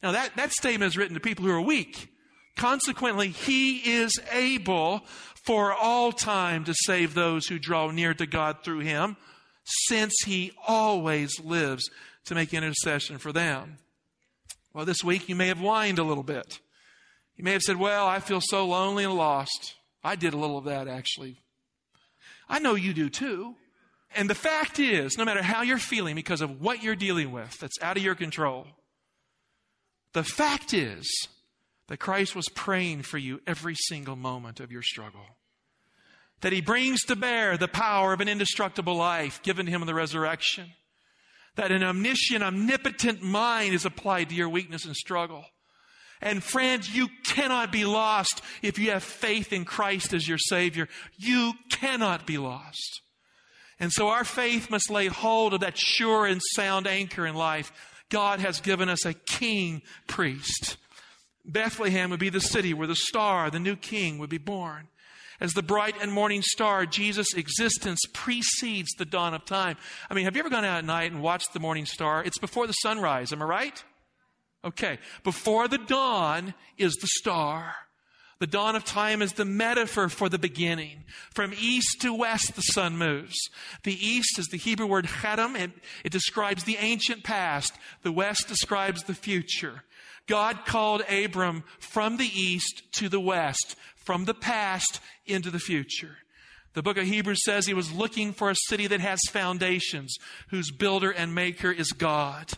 Now 0.03 0.12
that, 0.12 0.36
that 0.36 0.51
statement 0.51 0.89
is 0.89 0.98
written 0.98 1.13
to 1.13 1.22
people 1.22 1.46
who 1.46 1.51
are 1.51 1.62
weak. 1.62 2.10
Consequently, 2.56 3.29
he 3.29 3.77
is 3.77 4.20
able 4.32 5.01
for 5.46 5.74
all 5.74 6.12
time 6.12 6.65
to 6.65 6.74
save 6.74 7.13
those 7.13 7.48
who 7.48 7.58
draw 7.58 7.89
near 7.91 8.13
to 8.13 8.25
God 8.25 8.58
through 8.63 8.79
him, 8.79 9.18
since 9.88 10.13
he 10.25 10.51
always 10.68 11.39
lives 11.39 11.89
to 12.25 12.36
make 12.36 12.53
intercession 12.53 13.18
for 13.18 13.32
them. 13.32 13.77
Well, 14.74 14.86
this 14.86 15.03
week 15.03 15.29
you 15.29 15.36
may 15.36 15.48
have 15.48 15.60
whined 15.60 16.00
a 16.00 16.03
little 16.03 16.24
bit. 16.24 16.60
You 17.36 17.44
may 17.44 17.53
have 17.53 17.62
said, 17.62 17.77
Well, 17.77 18.06
I 18.06 18.20
feel 18.20 18.41
so 18.41 18.68
lonely 18.68 19.03
and 19.03 19.15
lost. 19.15 19.75
I 20.03 20.15
did 20.15 20.34
a 20.34 20.38
little 20.38 20.58
of 20.58 20.65
that 20.65 20.88
actually. 20.88 21.38
I 22.48 22.60
know 22.60 22.75
you 22.75 22.94
do 22.94 23.10
too. 23.10 23.56
And 24.15 24.29
the 24.29 24.36
fact 24.36 24.79
is, 24.79 25.18
no 25.18 25.25
matter 25.25 25.44
how 25.44 25.62
you're 25.62 25.77
feeling 25.77 26.15
because 26.15 26.41
of 26.41 26.62
what 26.62 26.82
you're 26.82 26.96
dealing 26.96 27.32
with 27.32 27.58
that's 27.60 27.82
out 27.82 27.96
of 27.96 28.03
your 28.03 28.15
control, 28.15 28.65
the 30.13 30.24
fact 30.24 30.74
is, 30.74 31.08
that 31.89 32.00
Christ 32.00 32.36
was 32.36 32.48
praying 32.50 33.01
for 33.01 33.17
you 33.17 33.41
every 33.46 33.75
single 33.75 34.15
moment 34.15 34.60
of 34.60 34.72
your 34.72 34.84
struggle. 34.84 35.25
That 36.41 36.53
he 36.53 36.62
brings 36.62 37.01
to 37.05 37.15
bear 37.15 37.58
the 37.58 37.67
power 37.67 38.13
of 38.13 38.22
an 38.22 38.29
indestructible 38.29 38.96
life 38.96 39.41
given 39.41 39.65
him 39.67 39.81
in 39.81 39.88
the 39.88 39.96
resurrection. 39.96 40.72
That 41.55 41.72
an 41.72 41.84
omniscient, 41.84 42.43
omnipotent 42.43 43.24
mind 43.24 43.74
is 43.74 43.86
applied 43.86 44.29
to 44.29 44.36
your 44.36 44.50
weakness 44.50 44.86
and 44.86 44.96
struggle. 44.96 45.43
And 46.22 46.43
friends, 46.43 46.96
you 46.96 47.08
cannot 47.25 47.72
be 47.72 47.86
lost 47.86 48.41
if 48.62 48.77
you 48.77 48.91
have 48.91 49.03
faith 49.03 49.51
in 49.51 49.65
Christ 49.65 50.13
as 50.13 50.27
your 50.27 50.38
Savior. 50.38 50.88
You 51.17 51.53
cannot 51.72 52.27
be 52.27 52.38
lost. 52.38 53.01
And 53.79 53.91
so 53.91 54.10
our 54.10 54.25
faith 54.25 54.69
must 54.69 54.91
lay 54.91 55.08
hold 55.08 55.55
of 55.55 55.62
that 55.62 55.77
sure 55.77 56.27
and 56.27 56.41
sound 56.53 56.86
anchor 56.86 57.25
in 57.25 57.34
life 57.34 57.72
God 58.10 58.39
has 58.41 58.60
given 58.60 58.89
us 58.89 59.05
a 59.05 59.13
king 59.13 59.81
priest. 60.08 60.77
Bethlehem 61.50 62.10
would 62.12 62.20
be 62.20 62.29
the 62.29 62.39
city 62.39 62.74
where 62.74 62.88
the 62.88 62.96
star, 62.96 63.50
the 63.50 63.60
new 63.60 63.75
king, 63.75 64.18
would 64.20 64.29
be 64.29 64.38
born. 64.38 64.88
As 65.41 65.53
the 65.53 65.63
bright 65.63 65.96
and 66.01 66.12
morning 66.12 66.41
star, 66.41 66.86
Jesus' 66.86 67.34
existence 67.34 68.01
precedes 68.13 68.91
the 68.98 69.06
dawn 69.06 69.34
of 69.34 69.46
time. 69.46 69.77
I 70.10 70.13
mean, 70.13 70.25
have 70.25 70.36
you 70.36 70.41
ever 70.41 70.50
gone 70.50 70.65
out 70.65 70.79
at 70.79 70.86
night 70.86 71.12
and 71.12 71.22
watched 71.22 71.53
the 71.53 71.62
morning 71.62 71.86
star? 71.86 72.24
It's 72.24 72.38
before 72.38 72.68
the 72.68 72.74
sunrise, 72.74 73.32
am 73.32 73.41
I 73.41 73.46
right? 73.46 73.84
Okay. 74.65 75.00
Before 75.24 75.68
the 75.68 75.77
dawn 75.77 76.53
is 76.77 76.94
the 76.96 77.08
star. 77.08 77.74
The 78.39 78.48
dawn 78.48 78.75
of 78.75 78.86
time 78.86 79.22
is 79.22 79.34
the 79.34 79.46
metaphor 79.46 80.08
for 80.08 80.29
the 80.29 80.39
beginning. 80.39 81.03
From 81.34 81.53
east 81.60 82.01
to 82.01 82.13
west, 82.13 82.56
the 82.56 82.62
sun 82.62 82.98
moves. 82.98 83.36
The 83.84 83.94
east 83.94 84.39
is 84.39 84.48
the 84.48 84.58
Hebrew 84.58 84.88
word 84.88 85.08
chedem. 85.08 85.58
It, 85.60 85.72
it 86.06 86.12
describes 86.12 86.63
the 86.63 86.77
ancient 86.77 87.24
past. 87.24 87.74
The 88.03 88.13
west 88.13 88.48
describes 88.48 89.03
the 89.03 89.13
future. 89.13 89.84
God 90.29 90.63
called 90.65 91.01
Abram 91.09 91.63
from 91.79 92.17
the 92.17 92.29
east 92.33 92.83
to 92.93 93.09
the 93.09 93.19
west, 93.19 93.75
from 93.95 94.25
the 94.25 94.36
past 94.36 95.01
into 95.25 95.50
the 95.50 95.59
future. 95.59 96.17
The 96.74 96.83
book 96.83 96.98
of 96.98 97.05
Hebrews 97.05 97.43
says 97.43 97.65
he 97.65 97.74
was 97.74 97.91
looking 97.91 98.31
for 98.31 98.51
a 98.51 98.55
city 98.67 98.86
that 98.88 99.01
has 99.01 99.19
foundations, 99.31 100.15
whose 100.50 100.71
builder 100.71 101.09
and 101.09 101.33
maker 101.33 101.71
is 101.71 101.91
God. 101.91 102.53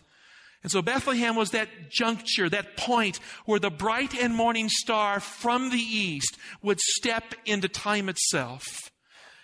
And 0.62 0.70
so 0.70 0.82
Bethlehem 0.82 1.34
was 1.34 1.50
that 1.50 1.90
juncture, 1.90 2.48
that 2.50 2.76
point 2.76 3.18
where 3.46 3.58
the 3.58 3.70
bright 3.70 4.14
and 4.14 4.34
morning 4.34 4.68
star 4.68 5.18
from 5.18 5.70
the 5.70 5.78
east 5.78 6.36
would 6.60 6.78
step 6.78 7.34
into 7.46 7.68
time 7.68 8.10
itself. 8.10 8.91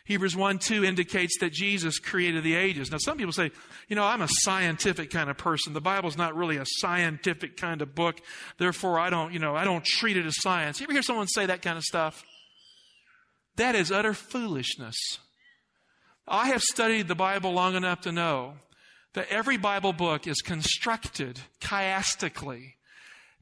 Hebrews 0.09 0.35
1 0.35 0.59
2 0.59 0.85
indicates 0.85 1.39
that 1.41 1.53
Jesus 1.53 1.99
created 1.99 2.43
the 2.43 2.55
ages. 2.55 2.91
Now, 2.91 2.97
some 2.97 3.19
people 3.19 3.35
say, 3.35 3.51
you 3.89 3.95
know, 3.95 4.05
I'm 4.05 4.23
a 4.23 4.29
scientific 4.41 5.11
kind 5.11 5.29
of 5.29 5.37
person. 5.37 5.75
The 5.75 5.83
Bible's 5.83 6.17
not 6.17 6.35
really 6.35 6.57
a 6.57 6.65
scientific 6.65 7.59
kind 7.59 7.83
of 7.83 7.95
book. 7.95 8.19
Therefore, 8.57 8.99
I 8.99 9.11
don't, 9.11 9.35
you 9.35 9.39
know, 9.39 9.55
I 9.55 9.65
don't 9.65 9.85
treat 9.85 10.17
it 10.17 10.25
as 10.25 10.41
science. 10.41 10.81
You 10.81 10.85
ever 10.85 10.95
hear 10.95 11.03
someone 11.03 11.27
say 11.27 11.45
that 11.45 11.61
kind 11.61 11.77
of 11.77 11.85
stuff? 11.85 12.25
That 13.57 13.75
is 13.75 13.93
utter 13.93 14.15
foolishness. 14.15 14.97
I 16.27 16.49
have 16.49 16.63
studied 16.63 17.07
the 17.07 17.15
Bible 17.15 17.53
long 17.53 17.75
enough 17.75 18.01
to 18.03 18.13
know 18.13 18.55
that 19.13 19.29
every 19.29 19.59
Bible 19.59 19.93
book 19.93 20.27
is 20.27 20.41
constructed 20.41 21.41
chiastically 21.61 22.78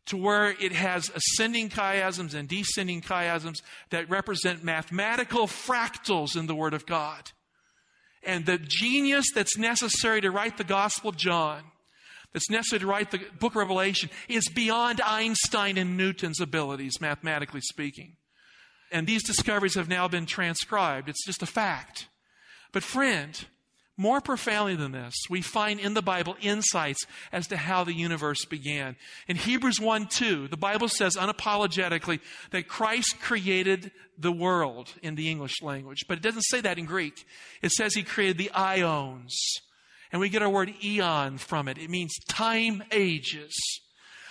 to 0.07 0.17
where 0.17 0.51
it 0.51 0.73
has 0.73 1.11
ascending 1.15 1.69
chiasms 1.69 2.35
and 2.35 2.49
descending 2.49 3.01
chiasms 3.01 3.57
that 3.91 4.09
represent 4.09 4.65
mathematical 4.65 5.47
fractals 5.47 6.37
in 6.37 6.47
the 6.47 6.55
Word 6.55 6.75
of 6.75 6.87
God. 6.87 7.33
And 8.23 8.47
the 8.47 8.59
genius 8.59 9.27
that's 9.35 9.57
necessary 9.57 10.21
to 10.21 10.31
write 10.31 10.59
the 10.59 10.65
Gospel 10.65 11.11
of 11.11 11.17
John, 11.17 11.63
that's 12.33 12.51
necessary 12.51 12.81
to 12.81 12.87
write 12.87 13.11
the 13.11 13.21
book 13.39 13.53
of 13.53 13.57
Revelation, 13.57 14.11
is 14.29 14.49
beyond 14.49 15.01
Einstein 15.01 15.79
and 15.79 15.97
Newton's 15.97 16.41
abilities, 16.41 17.01
mathematically 17.01 17.61
speaking. 17.61 18.17
And 18.93 19.07
these 19.07 19.25
discoveries 19.25 19.75
have 19.75 19.89
now 19.89 20.07
been 20.07 20.27
transcribed. 20.27 21.09
It's 21.09 21.25
just 21.25 21.43
a 21.43 21.47
fact. 21.47 22.09
But 22.73 22.83
friend, 22.83 23.47
more 23.97 24.21
profoundly 24.21 24.77
than 24.77 24.93
this, 24.93 25.15
we 25.31 25.41
find 25.41 25.81
in 25.81 25.95
the 25.95 26.03
Bible 26.03 26.37
insights 26.41 27.07
as 27.33 27.47
to 27.49 27.57
how 27.57 27.85
the 27.85 27.95
universe 27.95 28.45
began. 28.45 28.97
In 29.27 29.37
Hebrews 29.37 29.81
1 29.81 30.07
2, 30.09 30.49
the 30.49 30.57
Bible 30.57 30.89
says 30.89 31.17
unapologetically 31.17 32.21
that 32.51 32.69
Christ 32.69 33.17
created 33.21 33.91
the 34.19 34.33
world 34.33 34.93
in 35.03 35.15
the 35.15 35.31
English 35.31 35.63
language, 35.63 36.05
but 36.09 36.19
it 36.19 36.23
doesn't 36.23 36.43
say 36.43 36.61
that 36.61 36.79
in 36.79 36.85
Greek. 36.85 37.27
It 37.63 37.71
says 37.71 37.95
he 37.95 38.03
created 38.03 38.39
the 38.39 38.51
ions. 38.51 39.35
And 40.13 40.21
we 40.21 40.29
get 40.29 40.43
our 40.43 40.51
word 40.51 40.73
eon 40.85 41.39
from 41.39 41.67
it. 41.69 41.79
It 41.79 41.91
means 41.91 42.15
time 42.29 42.83
ages. 42.93 43.55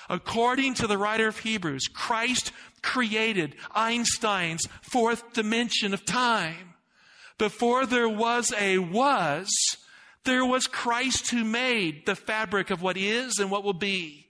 According 0.10 0.76
to 0.76 0.88
the 0.88 0.98
writer 0.98 1.28
of 1.28 1.40
Hebrews, 1.40 1.88
Christ 1.88 2.52
created 2.82 3.56
Einstein's 3.74 4.68
fourth 4.82 5.34
dimension 5.34 5.94
of 5.94 6.06
time. 6.06 6.75
Before 7.38 7.86
there 7.86 8.10
was 8.10 8.54
a 8.58 8.78
was, 8.78 9.50
there 10.24 10.46
was 10.46 10.68
Christ 10.68 11.32
who 11.32 11.44
made 11.44 12.06
the 12.06 12.16
fabric 12.16 12.70
of 12.70 12.82
what 12.82 12.98
is 12.98 13.40
and 13.40 13.52
what 13.52 13.64
will 13.64 13.74
be. 13.74 14.25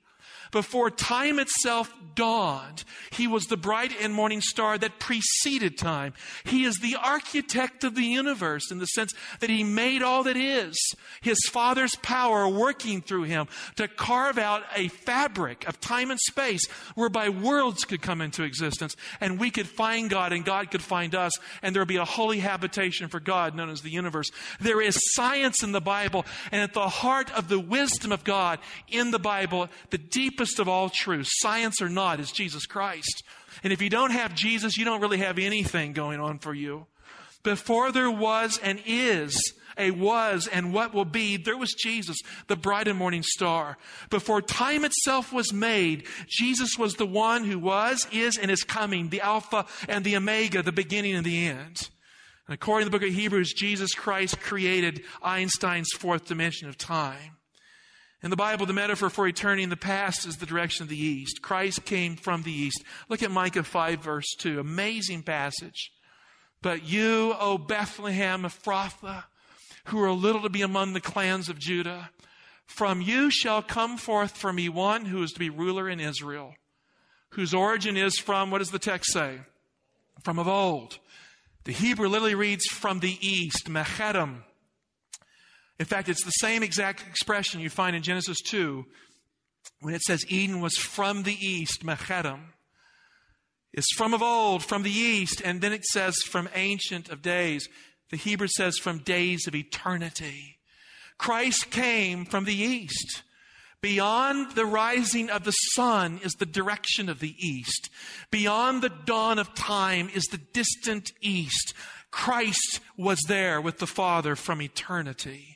Before 0.56 0.90
time 0.90 1.38
itself 1.38 1.94
dawned, 2.16 2.86
he 3.12 3.28
was 3.28 3.44
the 3.48 3.58
bright 3.58 3.92
and 4.00 4.14
morning 4.14 4.40
star 4.40 4.78
that 4.78 5.00
preceded 5.00 5.78
time. 5.78 6.14
He 6.46 6.64
is 6.64 6.78
the 6.78 6.96
architect 6.96 7.84
of 7.84 7.94
the 7.94 8.06
universe 8.06 8.72
in 8.72 8.80
the 8.80 8.86
sense 8.86 9.14
that 9.42 9.50
he 9.50 9.66
made 9.66 10.02
all 10.02 10.24
that 10.24 10.38
is. 10.38 10.78
His 11.20 11.38
Father's 11.52 11.96
power 11.96 12.48
working 12.48 13.02
through 13.02 13.24
him 13.24 13.48
to 13.76 13.90
carve 13.90 14.38
out 14.38 14.64
a 14.74 14.88
fabric 14.88 15.68
of 15.68 15.82
time 15.82 16.10
and 16.10 16.22
space 16.22 16.66
whereby 16.96 17.28
worlds 17.28 17.84
could 17.84 18.02
come 18.02 18.22
into 18.22 18.44
existence 18.44 18.96
and 19.20 19.38
we 19.38 19.52
could 19.52 19.68
find 19.68 20.10
God 20.10 20.32
and 20.32 20.46
God 20.46 20.72
could 20.72 20.82
find 20.82 21.14
us 21.16 21.34
and 21.62 21.76
there 21.76 21.82
would 21.82 21.90
be 21.90 21.98
a 21.98 22.06
holy 22.06 22.40
habitation 22.40 23.10
for 23.10 23.20
God 23.20 23.56
known 23.56 23.70
as 23.70 23.82
the 23.82 23.92
universe. 23.92 24.28
There 24.62 24.82
is 24.82 24.98
science 25.16 25.64
in 25.64 25.74
the 25.74 25.82
Bible 25.82 26.26
and 26.54 26.62
at 26.62 26.74
the 26.74 26.88
heart 26.88 27.30
of 27.38 27.50
the 27.50 27.60
wisdom 27.60 28.14
of 28.14 28.24
God 28.24 28.60
in 28.88 29.12
the 29.12 29.20
Bible, 29.20 29.68
the 29.90 29.98
deepest 29.98 30.45
deepest 30.46 30.60
of 30.60 30.70
all 30.70 30.90
truths, 30.90 31.40
science 31.40 31.82
or 31.82 31.90
not, 31.90 32.20
is 32.20 32.32
Jesus 32.32 32.68
Christ. 32.68 33.24
And 33.64 33.74
if 33.74 33.82
you 33.82 33.90
don't 33.90 34.12
have 34.12 34.36
Jesus, 34.36 34.78
you 34.78 34.86
don't 34.86 35.02
really 35.02 35.18
have 35.18 35.40
anything 35.40 35.94
going 35.94 36.20
on 36.20 36.38
for 36.38 36.54
you. 36.54 36.86
Before 37.42 37.92
there 37.92 38.12
was 38.12 38.60
and 38.62 38.80
is 38.86 39.36
a 39.78 39.90
was 39.92 40.48
and 40.48 40.72
what 40.72 40.94
will 40.94 41.06
be, 41.06 41.38
there 41.38 41.58
was 41.58 41.74
Jesus, 41.74 42.18
the 42.48 42.56
bright 42.56 42.88
and 42.88 42.98
morning 42.98 43.24
star. 43.24 43.78
Before 44.12 44.42
time 44.42 44.86
itself 44.86 45.34
was 45.34 45.52
made, 45.52 46.06
Jesus 46.28 46.78
was 46.78 46.96
the 46.96 47.08
one 47.08 47.44
who 47.44 47.58
was, 47.58 48.08
is, 48.12 48.38
and 48.38 48.52
is 48.52 48.64
coming, 48.64 49.10
the 49.10 49.22
Alpha 49.22 49.66
and 49.90 50.06
the 50.06 50.16
Omega, 50.16 50.62
the 50.62 50.72
beginning 50.72 51.16
and 51.16 51.26
the 51.26 51.48
end. 51.48 51.90
And 52.48 52.54
according 52.54 52.86
to 52.86 52.92
the 52.92 52.98
book 52.98 53.08
of 53.08 53.14
Hebrews, 53.16 53.54
Jesus 53.54 53.94
Christ 53.94 54.40
created 54.40 55.02
Einstein's 55.24 55.90
fourth 55.98 56.28
dimension 56.28 56.70
of 56.70 56.78
time. 56.78 57.38
In 58.26 58.32
the 58.32 58.36
Bible, 58.36 58.66
the 58.66 58.74
metaphor 58.74 59.12
for 59.12 59.28
eternity 59.28 59.62
in 59.62 59.70
the 59.70 59.78
past 59.78 60.26
is 60.26 60.38
the 60.38 60.48
direction 60.48 60.82
of 60.82 60.90
the 60.90 61.00
east. 61.00 61.44
Christ 61.44 61.86
came 61.86 62.16
from 62.16 62.42
the 62.42 62.52
east. 62.52 62.84
Look 63.08 63.22
at 63.22 63.30
Micah 63.30 63.62
5, 63.62 64.00
verse 64.00 64.34
2. 64.40 64.60
Amazing 64.60 65.22
passage. 65.22 65.92
But 66.60 66.84
you, 66.84 67.36
O 67.40 67.60
Bethlehem 67.60 68.42
Ephrathah, 68.42 69.26
who 69.86 70.02
are 70.02 70.10
little 70.10 70.42
to 70.42 70.50
be 70.50 70.64
among 70.64 70.94
the 70.94 71.02
clans 71.02 71.50
of 71.50 71.60
Judah, 71.60 72.10
from 72.66 73.00
you 73.00 73.30
shall 73.30 73.62
come 73.62 73.96
forth 73.96 74.36
for 74.36 74.52
me 74.52 74.70
one 74.70 75.06
who 75.06 75.22
is 75.22 75.32
to 75.34 75.40
be 75.40 75.52
ruler 75.52 75.88
in 75.88 76.00
Israel, 76.00 76.56
whose 77.34 77.54
origin 77.54 77.96
is 77.96 78.18
from, 78.18 78.50
what 78.50 78.58
does 78.58 78.72
the 78.72 78.80
text 78.80 79.14
say? 79.14 79.42
From 80.24 80.40
of 80.40 80.48
old. 80.48 80.98
The 81.66 81.74
Hebrew 81.74 82.10
literally 82.10 82.34
reads 82.34 82.66
from 82.66 83.02
the 83.02 83.20
east, 83.22 83.70
Mechedem. 83.70 84.46
In 85.80 85.86
fact, 85.86 86.08
it's 86.08 86.24
the 86.24 86.32
same 86.32 86.64
exact 86.64 87.06
expression 87.08 87.60
you 87.60 87.70
find 87.70 87.96
in 87.96 88.04
Genesis 88.04 88.38
2 88.48 88.86
when 89.82 89.94
it 89.94 90.02
says 90.02 90.26
Eden 90.30 90.62
was 90.62 90.78
from 90.78 91.24
the 91.24 91.36
east, 91.36 91.84
Mechedem. 91.84 92.54
It's 93.74 93.94
from 93.96 94.14
of 94.14 94.22
old, 94.22 94.64
from 94.64 94.84
the 94.84 94.92
east, 94.92 95.42
and 95.44 95.60
then 95.60 95.74
it 95.74 95.84
says 95.84 96.16
from 96.30 96.48
ancient 96.56 97.10
of 97.10 97.22
days. 97.22 97.68
The 98.10 98.18
Hebrew 98.18 98.48
says 98.48 98.78
from 98.78 99.00
days 99.00 99.48
of 99.48 99.56
eternity. 99.56 100.60
Christ 101.18 101.72
came 101.72 102.26
from 102.26 102.46
the 102.46 102.56
east. 102.56 103.24
Beyond 103.82 104.52
the 104.56 104.66
rising 104.66 105.30
of 105.30 105.44
the 105.44 105.52
sun 105.52 106.22
is 106.24 106.34
the 106.34 106.46
direction 106.46 107.10
of 107.10 107.20
the 107.20 107.36
east. 107.38 107.90
Beyond 108.32 108.82
the 108.82 108.90
dawn 108.90 109.40
of 109.40 109.54
time 109.54 110.10
is 110.14 110.24
the 110.26 110.38
distant 110.38 111.12
east. 111.22 111.74
Christ 112.12 112.80
was 112.98 113.20
there 113.28 113.60
with 113.60 113.80
the 113.80 113.88
Father 113.88 114.36
from 114.38 114.62
eternity 114.62 115.55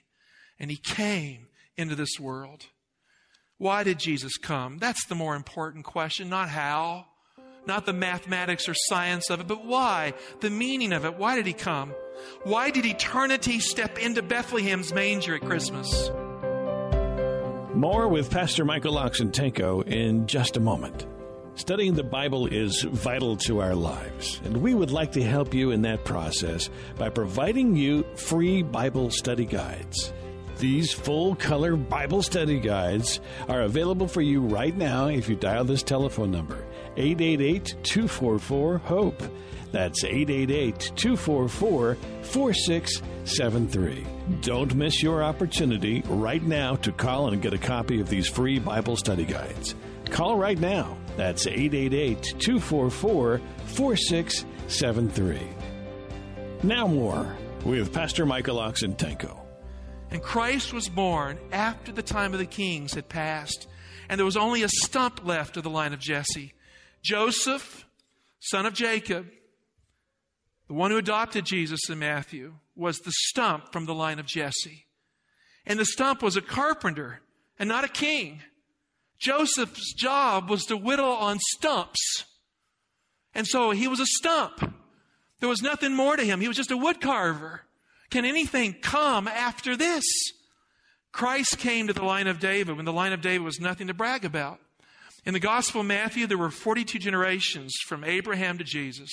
and 0.59 0.69
he 0.69 0.77
came 0.77 1.47
into 1.77 1.95
this 1.95 2.19
world. 2.19 2.65
Why 3.57 3.83
did 3.83 3.99
Jesus 3.99 4.37
come? 4.37 4.77
That's 4.77 5.05
the 5.05 5.15
more 5.15 5.35
important 5.35 5.85
question, 5.85 6.29
not 6.29 6.49
how, 6.49 7.05
not 7.65 7.85
the 7.85 7.93
mathematics 7.93 8.69
or 8.69 8.73
science 8.73 9.29
of 9.29 9.41
it, 9.41 9.47
but 9.47 9.65
why? 9.65 10.13
The 10.39 10.49
meaning 10.49 10.93
of 10.93 11.05
it. 11.05 11.17
Why 11.17 11.35
did 11.35 11.45
he 11.45 11.53
come? 11.53 11.93
Why 12.43 12.71
did 12.71 12.85
eternity 12.85 13.59
step 13.59 13.97
into 13.97 14.21
Bethlehem's 14.21 14.93
manger 14.93 15.35
at 15.35 15.41
Christmas? 15.41 16.09
More 17.73 18.07
with 18.07 18.31
Pastor 18.31 18.65
Michael 18.65 18.95
Oxentenko 18.95 19.87
in 19.87 20.27
just 20.27 20.57
a 20.57 20.59
moment. 20.59 21.05
Studying 21.55 21.93
the 21.93 22.03
Bible 22.03 22.47
is 22.47 22.83
vital 22.83 23.35
to 23.37 23.59
our 23.59 23.75
lives, 23.75 24.39
and 24.45 24.57
we 24.57 24.73
would 24.73 24.91
like 24.91 25.11
to 25.13 25.23
help 25.23 25.53
you 25.53 25.71
in 25.71 25.81
that 25.81 26.05
process 26.05 26.69
by 26.97 27.09
providing 27.09 27.75
you 27.75 28.03
free 28.15 28.63
Bible 28.63 29.11
study 29.11 29.45
guides. 29.45 30.13
These 30.59 30.91
full 30.91 31.35
color 31.35 31.75
Bible 31.77 32.21
study 32.21 32.59
guides 32.59 33.21
are 33.47 33.61
available 33.61 34.09
for 34.09 34.21
you 34.21 34.41
right 34.41 34.75
now 34.75 35.07
if 35.07 35.29
you 35.29 35.37
dial 35.37 35.63
this 35.63 35.83
telephone 35.83 36.31
number 36.31 36.65
888 36.97 37.77
244 37.83 38.79
HOPE. 38.79 39.23
That's 39.71 40.03
888 40.03 40.91
244 40.97 41.95
4673. 42.23 44.05
Don't 44.41 44.75
miss 44.75 45.01
your 45.01 45.23
opportunity 45.23 46.03
right 46.07 46.43
now 46.43 46.75
to 46.75 46.91
call 46.91 47.29
and 47.29 47.41
get 47.41 47.53
a 47.53 47.57
copy 47.57 48.01
of 48.01 48.09
these 48.09 48.27
free 48.27 48.59
Bible 48.59 48.97
study 48.97 49.23
guides. 49.23 49.75
Call 50.09 50.37
right 50.37 50.59
now. 50.59 50.97
That's 51.15 51.47
888 51.47 52.35
244 52.37 53.39
4673. 53.65 55.39
Now 56.63 56.85
more 56.85 57.33
with 57.63 57.93
Pastor 57.93 58.25
Michael 58.25 58.57
Oxentenko. 58.57 59.38
And 60.11 60.21
Christ 60.21 60.73
was 60.73 60.89
born 60.89 61.37
after 61.51 61.91
the 61.91 62.01
time 62.01 62.33
of 62.33 62.39
the 62.39 62.45
kings 62.45 62.93
had 62.93 63.09
passed, 63.09 63.67
and 64.09 64.17
there 64.17 64.25
was 64.25 64.37
only 64.37 64.63
a 64.63 64.69
stump 64.69 65.21
left 65.23 65.55
of 65.55 65.63
the 65.63 65.69
line 65.69 65.93
of 65.93 65.99
Jesse. 65.99 66.53
Joseph, 67.03 67.85
son 68.39 68.65
of 68.65 68.73
Jacob, 68.73 69.27
the 70.67 70.73
one 70.73 70.91
who 70.91 70.97
adopted 70.97 71.45
Jesus 71.45 71.89
in 71.89 71.99
Matthew, 71.99 72.55
was 72.75 72.99
the 72.99 73.11
stump 73.11 73.71
from 73.71 73.85
the 73.85 73.93
line 73.93 74.19
of 74.19 74.25
Jesse. 74.25 74.85
And 75.65 75.79
the 75.79 75.85
stump 75.85 76.23
was 76.23 76.37
a 76.37 76.41
carpenter 76.41 77.21
and 77.59 77.67
not 77.67 77.83
a 77.83 77.89
king. 77.89 78.41
Joseph's 79.19 79.93
job 79.93 80.49
was 80.49 80.65
to 80.65 80.77
whittle 80.77 81.11
on 81.11 81.37
stumps. 81.57 82.25
And 83.35 83.45
so 83.45 83.71
he 83.71 83.87
was 83.87 83.99
a 83.99 84.05
stump. 84.05 84.73
There 85.39 85.49
was 85.49 85.61
nothing 85.61 85.93
more 85.93 86.15
to 86.15 86.23
him. 86.23 86.41
He 86.41 86.47
was 86.47 86.57
just 86.57 86.71
a 86.71 86.77
wood 86.77 87.01
carver. 87.01 87.61
Can 88.09 88.25
anything 88.25 88.73
come 88.73 89.27
after 89.27 89.75
this? 89.75 90.03
Christ 91.11 91.57
came 91.57 91.87
to 91.87 91.93
the 91.93 92.03
line 92.03 92.27
of 92.27 92.39
David 92.39 92.75
when 92.75 92.85
the 92.85 92.93
line 92.93 93.13
of 93.13 93.21
David 93.21 93.43
was 93.43 93.59
nothing 93.59 93.87
to 93.87 93.93
brag 93.93 94.25
about. 94.25 94.59
In 95.25 95.33
the 95.33 95.39
Gospel 95.39 95.81
of 95.81 95.87
Matthew, 95.87 96.27
there 96.27 96.37
were 96.37 96.51
42 96.51 96.97
generations 96.97 97.75
from 97.85 98.03
Abraham 98.03 98.57
to 98.57 98.63
Jesus, 98.63 99.09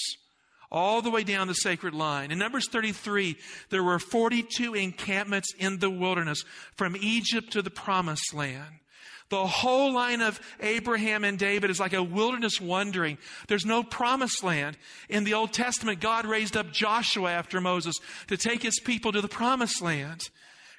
all 0.71 1.03
the 1.03 1.11
way 1.11 1.25
down 1.25 1.49
the 1.49 1.55
sacred 1.55 1.95
line. 1.95 2.31
In 2.31 2.39
Numbers 2.39 2.69
33, 2.69 3.37
there 3.71 3.83
were 3.83 3.99
42 3.99 4.75
encampments 4.75 5.53
in 5.59 5.79
the 5.79 5.91
wilderness 5.91 6.45
from 6.75 6.97
Egypt 6.97 7.53
to 7.53 7.63
the 7.63 7.71
promised 7.71 8.33
land. 8.33 8.81
The 9.29 9.47
whole 9.47 9.93
line 9.93 10.21
of 10.21 10.41
Abraham 10.61 11.25
and 11.25 11.39
David 11.39 11.71
is 11.71 11.81
like 11.81 11.93
a 11.93 12.03
wilderness 12.03 12.61
wandering. 12.61 13.19
There's 13.49 13.67
no 13.67 13.83
promised 13.83 14.45
land. 14.45 14.79
In 15.09 15.25
the 15.25 15.35
Old 15.35 15.53
Testament, 15.53 16.01
God 16.01 16.27
raised 16.27 16.57
up 16.57 16.73
Joshua 16.73 17.33
after 17.33 17.61
Moses 17.61 17.97
to 18.29 18.37
take 18.37 18.63
his 18.63 18.79
people 18.79 19.11
to 19.13 19.21
the 19.21 19.29
promised 19.29 19.83
land. 19.83 20.31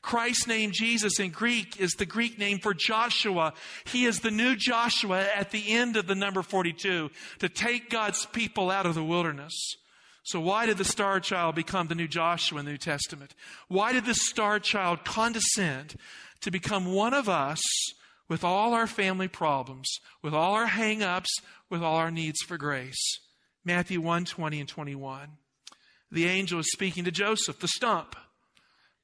Christ's 0.01 0.47
name 0.47 0.71
Jesus 0.71 1.19
in 1.19 1.31
Greek 1.31 1.81
is 1.81 1.91
the 1.93 2.05
Greek 2.05 2.39
name 2.39 2.59
for 2.59 2.73
Joshua. 2.73 3.53
He 3.85 4.05
is 4.05 4.21
the 4.21 4.31
new 4.31 4.55
Joshua 4.55 5.27
at 5.35 5.51
the 5.51 5.73
end 5.73 5.97
of 5.97 6.07
the 6.07 6.15
number 6.15 6.41
42 6.41 7.11
to 7.39 7.49
take 7.49 7.89
God's 7.89 8.25
people 8.27 8.71
out 8.71 8.85
of 8.85 8.95
the 8.95 9.03
wilderness. 9.03 9.53
So 10.23 10.39
why 10.39 10.65
did 10.65 10.77
the 10.77 10.85
star 10.85 11.19
child 11.19 11.55
become 11.55 11.87
the 11.87 11.95
new 11.95 12.07
Joshua 12.07 12.59
in 12.59 12.65
the 12.65 12.71
New 12.71 12.77
Testament? 12.77 13.33
Why 13.67 13.91
did 13.91 14.05
the 14.05 14.13
star 14.13 14.59
child 14.59 15.03
condescend 15.03 15.95
to 16.41 16.51
become 16.51 16.93
one 16.93 17.13
of 17.13 17.27
us 17.27 17.61
with 18.27 18.43
all 18.43 18.73
our 18.73 18.87
family 18.87 19.27
problems, 19.27 19.89
with 20.21 20.33
all 20.33 20.53
our 20.53 20.67
hang-ups, 20.67 21.33
with 21.69 21.81
all 21.81 21.95
our 21.95 22.11
needs 22.11 22.41
for 22.41 22.57
grace? 22.57 23.19
Matthew 23.63 23.99
1, 24.01 24.25
20 24.25 24.59
and 24.59 24.69
21. 24.69 25.29
The 26.11 26.25
angel 26.25 26.59
is 26.59 26.71
speaking 26.71 27.03
to 27.03 27.11
Joseph, 27.11 27.59
the 27.59 27.67
stump. 27.67 28.15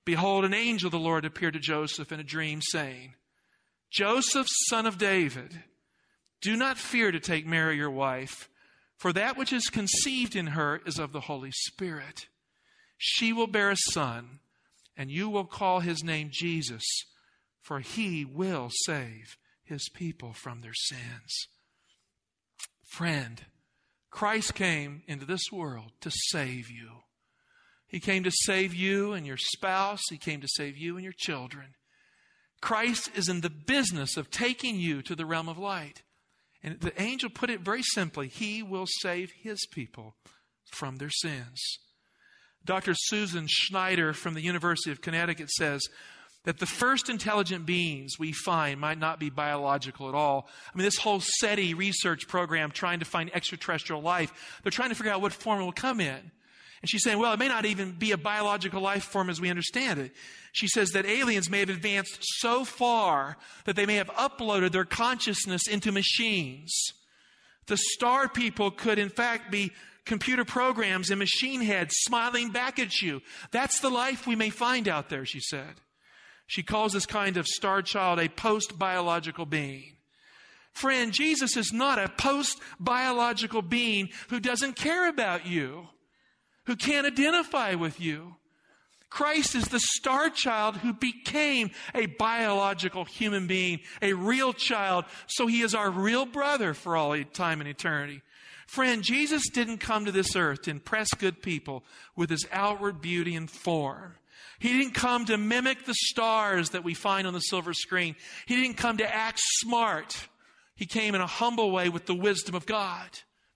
Behold, 0.05 0.45
an 0.45 0.53
angel 0.53 0.87
of 0.87 0.91
the 0.91 0.99
Lord 0.99 1.25
appeared 1.25 1.53
to 1.53 1.59
Joseph 1.59 2.11
in 2.11 2.19
a 2.19 2.23
dream, 2.23 2.61
saying, 2.61 3.15
Joseph, 3.91 4.47
son 4.69 4.85
of 4.85 4.97
David, 4.97 5.63
do 6.41 6.57
not 6.57 6.77
fear 6.77 7.11
to 7.11 7.19
take 7.19 7.45
Mary 7.45 7.77
your 7.77 7.91
wife, 7.91 8.49
for 8.97 9.13
that 9.13 9.37
which 9.37 9.53
is 9.53 9.67
conceived 9.67 10.35
in 10.35 10.47
her 10.47 10.81
is 10.85 10.97
of 10.97 11.11
the 11.11 11.21
Holy 11.21 11.51
Spirit. 11.51 12.27
She 12.97 13.33
will 13.33 13.47
bear 13.47 13.69
a 13.71 13.77
son, 13.91 14.39
and 14.97 15.11
you 15.11 15.29
will 15.29 15.45
call 15.45 15.79
his 15.81 16.03
name 16.03 16.29
Jesus, 16.31 16.83
for 17.63 17.79
he 17.79 18.25
will 18.25 18.69
save 18.85 19.37
his 19.63 19.89
people 19.93 20.33
from 20.33 20.61
their 20.61 20.73
sins. 20.73 21.47
Friend, 22.83 23.41
Christ 24.11 24.53
came 24.53 25.01
into 25.07 25.25
this 25.25 25.51
world 25.51 25.93
to 26.01 26.11
save 26.11 26.69
you. 26.69 26.89
He 27.87 27.99
came 27.99 28.23
to 28.23 28.31
save 28.31 28.73
you 28.73 29.13
and 29.13 29.25
your 29.25 29.37
spouse. 29.37 30.01
He 30.09 30.17
came 30.17 30.41
to 30.41 30.47
save 30.47 30.77
you 30.77 30.95
and 30.95 31.03
your 31.03 31.13
children. 31.17 31.73
Christ 32.61 33.09
is 33.15 33.29
in 33.29 33.41
the 33.41 33.49
business 33.49 34.17
of 34.17 34.29
taking 34.29 34.79
you 34.79 35.01
to 35.03 35.15
the 35.15 35.25
realm 35.25 35.49
of 35.49 35.57
light. 35.57 36.03
And 36.61 36.79
the 36.79 36.99
angel 37.01 37.29
put 37.29 37.49
it 37.49 37.61
very 37.61 37.83
simply 37.83 38.27
He 38.27 38.63
will 38.63 38.85
save 39.01 39.31
His 39.41 39.65
people 39.71 40.15
from 40.71 40.97
their 40.97 41.09
sins. 41.09 41.59
Dr. 42.65 42.93
Susan 42.95 43.47
Schneider 43.49 44.13
from 44.13 44.33
the 44.33 44.41
University 44.41 44.91
of 44.91 45.01
Connecticut 45.01 45.49
says 45.49 45.81
that 46.43 46.59
the 46.59 46.65
first 46.65 47.09
intelligent 47.09 47.65
beings 47.65 48.19
we 48.19 48.31
find 48.31 48.79
might 48.79 48.99
not 48.99 49.19
be 49.19 49.29
biological 49.29 50.09
at 50.09 50.15
all. 50.15 50.47
I 50.73 50.77
mean, 50.77 50.85
this 50.85 50.97
whole 50.97 51.21
SETI 51.21 51.73
research 51.73 52.27
program 52.27 52.71
trying 52.71 52.99
to 52.99 53.05
find 53.05 53.33
extraterrestrial 53.33 54.01
life, 54.01 54.59
they're 54.61 54.71
trying 54.71 54.89
to 54.89 54.95
figure 54.95 55.11
out 55.11 55.21
what 55.21 55.33
form 55.33 55.61
it 55.61 55.63
will 55.63 55.71
come 55.71 56.01
in. 56.01 56.31
And 56.83 56.89
she's 56.89 57.03
saying, 57.03 57.17
well, 57.17 57.31
it 57.31 57.39
may 57.39 57.47
not 57.47 57.65
even 57.65 57.91
be 57.91 58.11
a 58.11 58.17
biological 58.17 58.81
life 58.81 59.05
form 59.05 59.29
as 59.29 59.39
we 59.39 59.49
understand 59.49 60.01
it. 60.01 60.11
She 60.51 60.67
says 60.67 60.89
that 60.89 61.05
aliens 61.05 61.49
may 61.49 61.59
have 61.59 61.69
advanced 61.69 62.19
so 62.39 62.65
far 62.65 63.37
that 63.63 63.77
they 63.77 63.85
may 63.85 63.95
have 63.95 64.09
uploaded 64.09 64.73
their 64.73 64.83
consciousness 64.83 65.65
into 65.65 65.93
machines. 65.93 66.73
The 67.67 67.77
star 67.77 68.27
people 68.27 68.69
could, 68.69 68.99
in 68.99 69.07
fact, 69.07 69.49
be 69.49 69.71
computer 70.03 70.43
programs 70.43 71.09
and 71.09 71.19
machine 71.19 71.61
heads 71.61 71.95
smiling 71.99 72.51
back 72.51 72.79
at 72.79 73.01
you. 73.01 73.21
That's 73.51 73.79
the 73.79 73.89
life 73.89 74.27
we 74.27 74.35
may 74.35 74.49
find 74.49 74.89
out 74.89 75.07
there, 75.07 75.25
she 75.25 75.39
said. 75.39 75.75
She 76.53 76.61
calls 76.61 76.93
this 76.93 77.07
kind 77.07 77.37
of 77.37 77.47
star 77.47 77.81
child 77.81 78.19
a 78.19 78.29
post 78.29 78.77
biological 78.77 79.47
being. 79.47 79.95
Friend, 80.71 81.11
Jesus 81.11 81.57
is 81.57 81.73
not 81.73 81.97
a 81.97 82.09
post 82.09 82.59
biological 82.79 83.63
being 83.63 84.09
who 84.29 84.39
doesn't 84.39 84.75
care 84.75 85.09
about 85.09 85.47
you 85.47 85.87
who 86.65 86.75
can't 86.75 87.07
identify 87.07 87.73
with 87.73 87.99
you. 87.99 88.35
Christ 89.09 89.55
is 89.55 89.65
the 89.65 89.79
star 89.79 90.29
child 90.29 90.77
who 90.77 90.93
became 90.93 91.71
a 91.95 92.05
biological 92.05 93.03
human 93.03 93.47
being, 93.47 93.79
a 93.99 94.13
real 94.13 94.53
child, 94.53 95.05
so 95.25 95.47
he 95.47 95.61
is 95.61 95.73
our 95.73 95.89
real 95.89 96.27
brother 96.27 96.75
for 96.75 96.95
all 96.95 97.17
time 97.33 97.61
and 97.61 97.67
eternity. 97.67 98.21
Friend, 98.67 99.01
Jesus 99.01 99.49
didn't 99.49 99.79
come 99.79 100.05
to 100.05 100.11
this 100.11 100.35
earth 100.35 100.63
to 100.63 100.69
impress 100.69 101.09
good 101.15 101.41
people 101.41 101.83
with 102.15 102.29
his 102.29 102.45
outward 102.51 103.01
beauty 103.01 103.35
and 103.35 103.49
form. 103.49 104.17
He 104.59 104.69
didn't 104.69 104.93
come 104.93 105.25
to 105.25 105.37
mimic 105.37 105.85
the 105.85 105.93
stars 105.93 106.69
that 106.69 106.83
we 106.83 106.93
find 106.93 107.27
on 107.27 107.33
the 107.33 107.39
silver 107.39 107.73
screen. 107.73 108.15
He 108.45 108.55
didn't 108.55 108.77
come 108.77 108.97
to 108.97 109.15
act 109.15 109.39
smart. 109.41 110.27
He 110.75 110.85
came 110.85 111.15
in 111.15 111.21
a 111.21 111.27
humble 111.27 111.71
way 111.71 111.89
with 111.89 112.05
the 112.05 112.15
wisdom 112.15 112.55
of 112.55 112.65
God. 112.65 113.09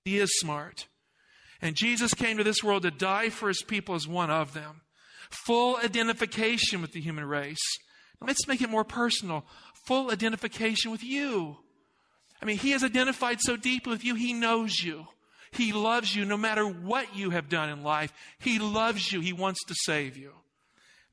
He 0.03 0.17
is 0.17 0.39
smart. 0.39 0.87
And 1.61 1.75
Jesus 1.75 2.13
came 2.13 2.37
to 2.37 2.43
this 2.43 2.63
world 2.63 2.83
to 2.83 2.91
die 2.91 3.29
for 3.29 3.47
his 3.47 3.63
people 3.63 3.95
as 3.95 4.07
one 4.07 4.29
of 4.29 4.53
them. 4.53 4.81
Full 5.29 5.77
identification 5.77 6.81
with 6.81 6.91
the 6.91 7.01
human 7.01 7.25
race. 7.25 7.57
Let's 8.21 8.47
make 8.47 8.61
it 8.61 8.69
more 8.69 8.83
personal. 8.83 9.45
Full 9.85 10.11
identification 10.11 10.91
with 10.91 11.03
you. 11.03 11.57
I 12.41 12.45
mean, 12.45 12.57
he 12.57 12.71
has 12.71 12.83
identified 12.83 13.41
so 13.41 13.55
deeply 13.55 13.91
with 13.91 14.03
you, 14.03 14.15
he 14.15 14.33
knows 14.33 14.79
you. 14.79 15.07
He 15.51 15.71
loves 15.71 16.15
you 16.15 16.25
no 16.25 16.37
matter 16.37 16.65
what 16.65 17.15
you 17.15 17.31
have 17.31 17.49
done 17.49 17.69
in 17.69 17.81
life. 17.81 18.13
He 18.39 18.59
loves 18.59 19.11
you. 19.11 19.21
He 19.21 19.33
wants 19.33 19.63
to 19.67 19.75
save 19.75 20.17
you. 20.17 20.33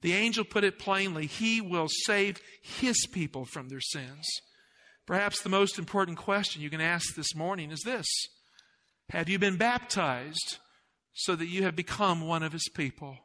The 0.05 0.12
angel 0.12 0.45
put 0.45 0.64
it 0.64 0.79
plainly 0.79 1.27
He 1.27 1.62
will 1.62 1.88
save 1.88 2.38
His 2.61 3.07
people 3.07 3.47
from 3.47 3.71
their 3.71 3.81
sins. 3.81 4.29
Perhaps 5.07 5.40
the 5.40 5.49
most 5.49 5.79
important 5.79 6.19
question 6.19 6.61
you 6.61 6.69
can 6.69 6.83
ask 6.83 7.14
this 7.14 7.35
morning 7.35 7.71
is 7.71 7.81
this 7.81 8.07
have 9.09 9.31
you 9.31 9.38
been 9.38 9.57
baptized 9.57 10.59
so 11.14 11.35
that 11.35 11.47
you 11.47 11.62
have 11.62 11.75
become 11.75 12.27
one 12.27 12.43
of 12.43 12.53
his 12.53 12.69
people? 12.75 13.17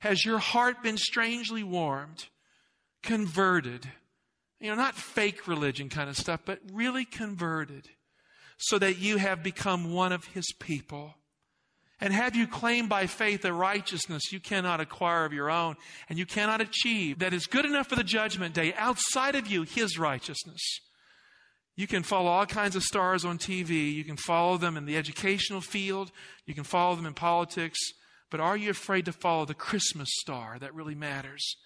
Has 0.00 0.24
your 0.24 0.38
heart 0.38 0.82
been 0.82 0.96
strangely 0.96 1.62
warmed, 1.62 2.26
converted? 3.04 3.88
You 4.58 4.70
know, 4.70 4.76
not 4.76 4.96
fake 4.96 5.46
religion 5.46 5.90
kind 5.90 6.10
of 6.10 6.16
stuff, 6.16 6.40
but 6.44 6.58
really 6.72 7.04
converted 7.04 7.88
so 8.56 8.80
that 8.80 8.98
you 8.98 9.18
have 9.18 9.44
become 9.44 9.92
one 9.92 10.10
of 10.10 10.24
his 10.24 10.52
people. 10.58 11.14
And 12.00 12.12
have 12.12 12.34
you 12.34 12.46
claimed 12.46 12.88
by 12.88 13.06
faith 13.06 13.44
a 13.44 13.52
righteousness 13.52 14.32
you 14.32 14.40
cannot 14.40 14.80
acquire 14.80 15.24
of 15.24 15.32
your 15.32 15.50
own 15.50 15.76
and 16.08 16.18
you 16.18 16.26
cannot 16.26 16.60
achieve 16.60 17.20
that 17.20 17.32
is 17.32 17.46
good 17.46 17.64
enough 17.64 17.88
for 17.88 17.96
the 17.96 18.04
judgment 18.04 18.54
day 18.54 18.74
outside 18.74 19.34
of 19.34 19.46
you, 19.46 19.62
his 19.62 19.98
righteousness? 19.98 20.60
You 21.76 21.86
can 21.86 22.02
follow 22.02 22.30
all 22.30 22.46
kinds 22.46 22.76
of 22.76 22.82
stars 22.82 23.24
on 23.24 23.38
TV. 23.38 23.92
You 23.92 24.04
can 24.04 24.16
follow 24.16 24.56
them 24.56 24.76
in 24.76 24.86
the 24.86 24.96
educational 24.96 25.60
field. 25.60 26.12
You 26.46 26.54
can 26.54 26.64
follow 26.64 26.94
them 26.94 27.06
in 27.06 27.14
politics. 27.14 27.78
But 28.30 28.40
are 28.40 28.56
you 28.56 28.70
afraid 28.70 29.04
to 29.06 29.12
follow 29.12 29.44
the 29.44 29.54
Christmas 29.54 30.08
star 30.20 30.58
that 30.60 30.74
really 30.74 30.94
matters? 30.94 31.56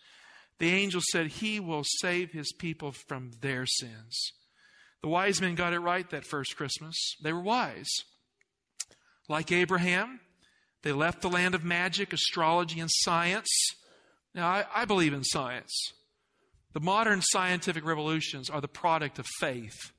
The 0.59 0.71
angel 0.71 1.01
said 1.13 1.29
he 1.29 1.61
will 1.61 1.85
save 1.85 2.33
his 2.33 2.53
people 2.53 2.93
from 2.93 3.33
their 3.41 3.65
sins. 3.67 4.33
The 5.03 5.09
wise 5.09 5.41
men 5.41 5.55
got 5.55 5.73
it 5.73 5.79
right 5.79 6.09
that 6.11 6.25
first 6.25 6.57
Christmas. 6.57 6.97
They 7.23 7.33
were 7.33 7.43
wise. 7.43 7.91
Like 9.29 9.53
Abraham, 9.53 10.21
they 10.83 10.93
left 10.93 11.23
the 11.23 11.29
land 11.29 11.55
of 11.55 11.65
magic, 11.65 12.13
astrology, 12.13 12.81
and 12.81 12.91
science. 12.91 13.51
Now, 14.35 14.49
I, 14.49 14.65
I 14.75 14.85
believe 14.85 15.13
in 15.13 15.25
science. 15.25 15.93
The 16.73 16.81
modern 16.81 17.21
scientific 17.23 17.85
revolutions 17.85 18.49
are 18.51 18.61
the 18.61 18.69
product 18.69 19.19
of 19.19 19.27
faith. 19.39 19.93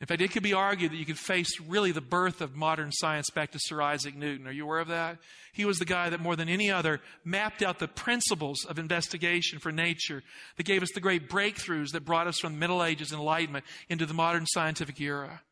In 0.00 0.06
fact, 0.06 0.20
it 0.20 0.32
could 0.32 0.42
be 0.42 0.52
argued 0.52 0.90
that 0.90 0.96
you 0.96 1.04
could 1.04 1.18
face 1.18 1.60
really 1.60 1.92
the 1.92 2.00
birth 2.00 2.40
of 2.40 2.56
modern 2.56 2.90
science 2.90 3.30
back 3.30 3.52
to 3.52 3.60
Sir 3.60 3.80
Isaac 3.80 4.16
Newton. 4.16 4.48
Are 4.48 4.52
you 4.52 4.64
aware 4.64 4.80
of 4.80 4.88
that? 4.88 5.18
He 5.52 5.64
was 5.64 5.78
the 5.78 5.84
guy 5.84 6.10
that 6.10 6.18
more 6.18 6.34
than 6.34 6.48
any 6.48 6.72
other 6.72 7.00
mapped 7.24 7.62
out 7.62 7.78
the 7.78 7.86
principles 7.86 8.64
of 8.64 8.80
investigation 8.80 9.60
for 9.60 9.70
nature 9.70 10.24
that 10.56 10.66
gave 10.66 10.82
us 10.82 10.88
the 10.92 11.00
great 11.00 11.28
breakthroughs 11.28 11.92
that 11.92 12.04
brought 12.04 12.26
us 12.26 12.40
from 12.40 12.54
the 12.54 12.58
Middle 12.58 12.82
Ages 12.82 13.12
Enlightenment 13.12 13.64
into 13.88 14.04
the 14.04 14.12
modern 14.12 14.44
scientific 14.46 15.00
era. 15.00 15.42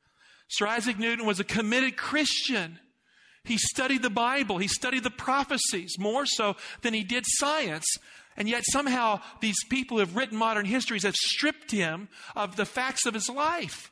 Sir 0.48 0.66
Isaac 0.66 0.98
Newton 0.98 1.26
was 1.26 1.38
a 1.38 1.44
committed 1.44 1.96
Christian. 1.96 2.80
He 3.44 3.58
studied 3.58 4.02
the 4.02 4.10
Bible. 4.10 4.58
He 4.58 4.68
studied 4.68 5.02
the 5.02 5.10
prophecies 5.10 5.96
more 5.98 6.26
so 6.26 6.56
than 6.82 6.94
he 6.94 7.02
did 7.02 7.24
science. 7.26 7.86
And 8.36 8.48
yet 8.48 8.64
somehow 8.70 9.20
these 9.40 9.62
people 9.68 9.96
who 9.96 10.00
have 10.00 10.16
written 10.16 10.36
modern 10.36 10.66
histories 10.66 11.02
have 11.02 11.16
stripped 11.16 11.70
him 11.70 12.08
of 12.36 12.56
the 12.56 12.64
facts 12.64 13.06
of 13.06 13.14
his 13.14 13.28
life. 13.28 13.90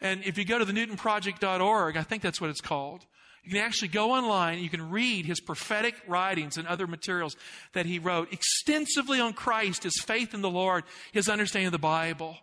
And 0.00 0.24
if 0.24 0.38
you 0.38 0.44
go 0.44 0.58
to 0.58 0.64
the 0.64 0.72
newtonproject.org, 0.72 1.96
I 1.96 2.02
think 2.02 2.22
that's 2.22 2.40
what 2.40 2.50
it's 2.50 2.60
called, 2.60 3.06
you 3.46 3.52
can 3.52 3.60
actually 3.60 3.88
go 3.88 4.10
online 4.10 4.58
you 4.58 4.68
can 4.68 4.90
read 4.90 5.24
his 5.24 5.40
prophetic 5.40 5.94
writings 6.08 6.56
and 6.56 6.66
other 6.66 6.88
materials 6.88 7.36
that 7.74 7.86
he 7.86 8.00
wrote 8.00 8.32
extensively 8.32 9.20
on 9.20 9.34
Christ, 9.34 9.84
his 9.84 10.02
faith 10.04 10.34
in 10.34 10.42
the 10.42 10.50
Lord, 10.50 10.82
his 11.12 11.28
understanding 11.28 11.66
of 11.66 11.72
the 11.72 11.78
Bible. 11.78 12.36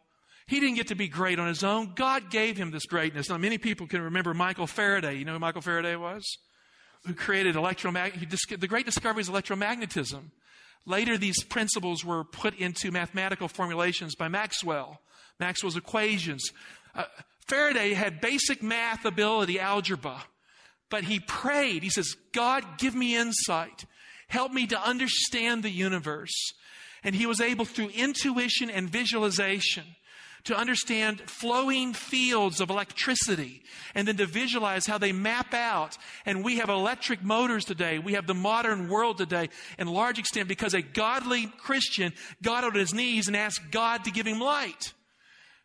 He 0.48 0.60
didn't 0.60 0.76
get 0.76 0.88
to 0.88 0.96
be 0.96 1.08
great 1.08 1.40
on 1.40 1.48
his 1.48 1.64
own. 1.64 1.94
God 1.96 2.30
gave 2.30 2.58
him 2.58 2.72
this 2.72 2.86
greatness. 2.86 3.30
Now, 3.30 3.38
many 3.38 3.58
people 3.58 3.88
can 3.88 4.02
remember 4.02 4.34
Michael 4.34 4.68
Faraday. 4.68 5.16
You 5.16 5.26
know 5.26 5.34
who 5.34 5.40
Michael 5.40 5.62
Faraday 5.62 5.96
was? 5.96 6.24
Who 7.06 7.14
created 7.14 7.56
electromagnetism. 7.56 8.60
The 8.60 8.68
great 8.68 8.86
discovery 8.86 9.22
is 9.22 9.30
electromagnetism. 9.30 10.32
Later, 10.86 11.18
these 11.18 11.44
principles 11.44 12.04
were 12.04 12.24
put 12.26 12.56
into 12.56 12.92
mathematical 12.92 13.48
formulations 13.48 14.16
by 14.16 14.28
Maxwell. 14.28 15.00
Maxwell's 15.40 15.78
equations. 15.78 16.52
Uh, 16.94 17.06
Faraday 17.48 17.94
had 17.94 18.22
basic 18.22 18.62
math 18.62 19.06
ability, 19.06 19.60
algebra, 19.60 20.24
but 20.90 21.04
he 21.04 21.20
prayed. 21.20 21.84
He 21.84 21.90
says, 21.90 22.16
God, 22.34 22.78
give 22.78 22.96
me 22.96 23.16
insight. 23.16 23.86
Help 24.28 24.52
me 24.52 24.68
to 24.68 24.80
understand 24.80 25.64
the 25.64 25.70
universe. 25.70 26.54
And 27.04 27.16
he 27.16 27.26
was 27.26 27.42
able 27.42 27.66
through 27.66 27.90
intuition 27.90 28.70
and 28.70 28.90
visualization 28.90 29.84
to 30.46 30.58
understand 30.58 31.22
flowing 31.22 31.94
fields 31.94 32.60
of 32.60 32.70
electricity 32.70 33.64
and 33.96 34.08
then 34.08 34.18
to 34.18 34.26
visualize 34.26 34.86
how 34.86 34.98
they 34.98 35.12
map 35.12 35.54
out. 35.54 35.98
And 36.26 36.44
we 36.44 36.58
have 36.58 36.70
electric 36.70 37.24
motors 37.24 37.64
today. 37.64 38.00
We 38.00 38.14
have 38.14 38.28
the 38.28 38.34
modern 38.34 38.90
world 38.90 39.18
today 39.18 39.50
in 39.80 39.88
large 39.88 40.20
extent 40.20 40.48
because 40.48 40.74
a 40.74 40.82
godly 40.82 41.48
Christian 41.58 42.14
got 42.42 42.64
on 42.64 42.76
his 42.76 42.94
knees 42.94 43.28
and 43.28 43.38
asked 43.38 43.72
God 43.72 44.04
to 44.04 44.12
give 44.12 44.28
him 44.28 44.40
light. 44.40 44.94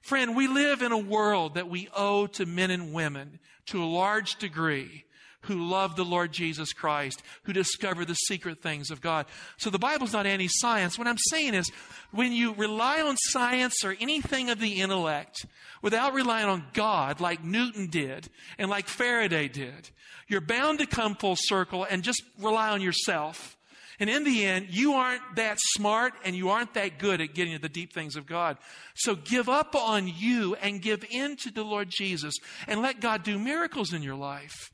Friend, 0.00 0.36
we 0.36 0.46
live 0.46 0.80
in 0.82 0.92
a 0.92 0.98
world 0.98 1.54
that 1.54 1.68
we 1.68 1.88
owe 1.94 2.26
to 2.28 2.46
men 2.46 2.70
and 2.70 2.92
women 2.92 3.40
to 3.70 3.83
a 3.83 3.87
large 3.87 4.37
degree 4.37 5.04
who 5.42 5.68
love 5.68 5.96
the 5.96 6.04
Lord 6.04 6.33
Jesus 6.33 6.72
Christ, 6.72 7.22
who 7.44 7.52
discover 7.52 8.04
the 8.04 8.14
secret 8.14 8.62
things 8.62 8.90
of 8.90 9.00
God. 9.00 9.26
So 9.57 9.70
the 9.70 9.78
Bible's 9.78 10.12
not 10.12 10.26
anti 10.26 10.48
science. 10.48 10.98
What 10.98 11.07
I'm 11.07 11.18
saying 11.18 11.54
is, 11.54 11.70
when 12.11 12.33
you 12.33 12.54
rely 12.54 13.00
on 13.00 13.16
science 13.16 13.85
or 13.85 13.96
anything 14.00 14.50
of 14.50 14.59
the 14.59 14.81
intellect 14.81 15.46
without 15.83 16.14
relying 16.14 16.48
on 16.48 16.64
God, 16.72 17.20
like 17.20 17.44
Newton 17.44 17.88
did 17.88 18.28
and 18.59 18.70
like 18.70 18.88
Faraday 18.88 19.48
did, 19.48 19.90
you're 20.26 20.40
bound 20.40 20.81
to 20.81 20.87
come 20.87 21.14
full 21.14 21.37
circle 21.37 21.87
and 21.88 22.02
just 22.02 22.22
rely 22.40 22.70
on 22.70 22.81
yourself. 22.81 23.57
And 24.00 24.08
in 24.08 24.22
the 24.22 24.44
end, 24.44 24.68
you 24.70 24.94
aren't 24.94 25.22
that 25.37 25.58
smart 25.61 26.12
and 26.24 26.37
you 26.37 26.50
aren't 26.50 26.74
that 26.74 26.98
good 26.98 27.20
at 27.20 27.34
getting 27.34 27.54
to 27.54 27.58
the 27.58 27.68
deep 27.68 27.92
things 27.92 28.14
of 28.14 28.26
God. 28.26 28.56
So 28.94 29.16
give 29.16 29.48
up 29.48 29.74
on 29.74 30.06
you 30.06 30.54
and 30.56 30.80
give 30.80 31.04
in 31.11 31.37
to 31.38 31.50
the 31.50 31.64
Lord 31.64 31.88
Jesus 31.90 32.34
and 32.68 32.80
let 32.80 33.00
God 33.00 33.24
do 33.24 33.38
miracles 33.38 33.92
in 33.92 34.02
your 34.02 34.14
life. 34.14 34.70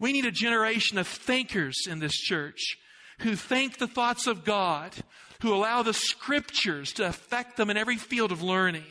We 0.00 0.12
need 0.12 0.26
a 0.26 0.32
generation 0.32 0.98
of 0.98 1.06
thinkers 1.06 1.86
in 1.88 2.00
this 2.00 2.12
church 2.12 2.76
who 3.20 3.36
think 3.36 3.78
the 3.78 3.86
thoughts 3.86 4.26
of 4.26 4.44
God, 4.44 4.92
who 5.40 5.54
allow 5.54 5.82
the 5.82 5.94
scriptures 5.94 6.92
to 6.94 7.06
affect 7.06 7.56
them 7.56 7.70
in 7.70 7.76
every 7.76 7.96
field 7.96 8.32
of 8.32 8.42
learning, 8.42 8.84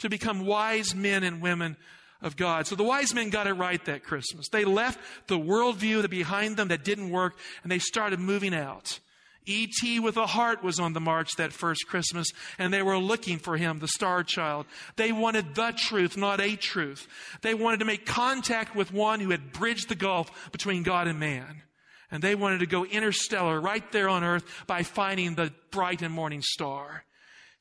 to 0.00 0.08
become 0.08 0.46
wise 0.46 0.94
men 0.94 1.22
and 1.22 1.42
women 1.42 1.76
of 2.22 2.36
God. 2.36 2.66
So 2.66 2.76
the 2.76 2.84
wise 2.84 3.14
men 3.14 3.30
got 3.30 3.46
it 3.46 3.54
right 3.54 3.84
that 3.84 4.04
Christmas. 4.04 4.48
They 4.48 4.64
left 4.64 4.98
the 5.26 5.38
worldview 5.38 6.08
behind 6.08 6.56
them 6.56 6.68
that 6.68 6.84
didn't 6.84 7.10
work 7.10 7.34
and 7.62 7.70
they 7.70 7.78
started 7.78 8.20
moving 8.20 8.54
out. 8.54 9.00
E.T. 9.44 9.98
with 9.98 10.16
a 10.16 10.26
heart 10.26 10.62
was 10.62 10.78
on 10.78 10.92
the 10.92 11.00
march 11.00 11.34
that 11.36 11.52
first 11.52 11.88
Christmas, 11.88 12.28
and 12.58 12.72
they 12.72 12.82
were 12.82 12.98
looking 12.98 13.38
for 13.38 13.56
him, 13.56 13.80
the 13.80 13.88
star 13.88 14.22
child. 14.22 14.66
They 14.94 15.10
wanted 15.10 15.56
the 15.56 15.72
truth, 15.72 16.16
not 16.16 16.40
a 16.40 16.54
truth. 16.54 17.08
They 17.42 17.54
wanted 17.54 17.80
to 17.80 17.84
make 17.84 18.06
contact 18.06 18.76
with 18.76 18.92
one 18.92 19.18
who 19.18 19.30
had 19.30 19.52
bridged 19.52 19.88
the 19.88 19.96
gulf 19.96 20.52
between 20.52 20.84
God 20.84 21.08
and 21.08 21.18
man. 21.18 21.62
And 22.10 22.22
they 22.22 22.34
wanted 22.34 22.60
to 22.60 22.66
go 22.66 22.84
interstellar 22.84 23.60
right 23.60 23.90
there 23.90 24.08
on 24.08 24.22
earth 24.22 24.44
by 24.66 24.84
finding 24.84 25.34
the 25.34 25.52
bright 25.70 26.02
and 26.02 26.14
morning 26.14 26.42
star. 26.42 27.04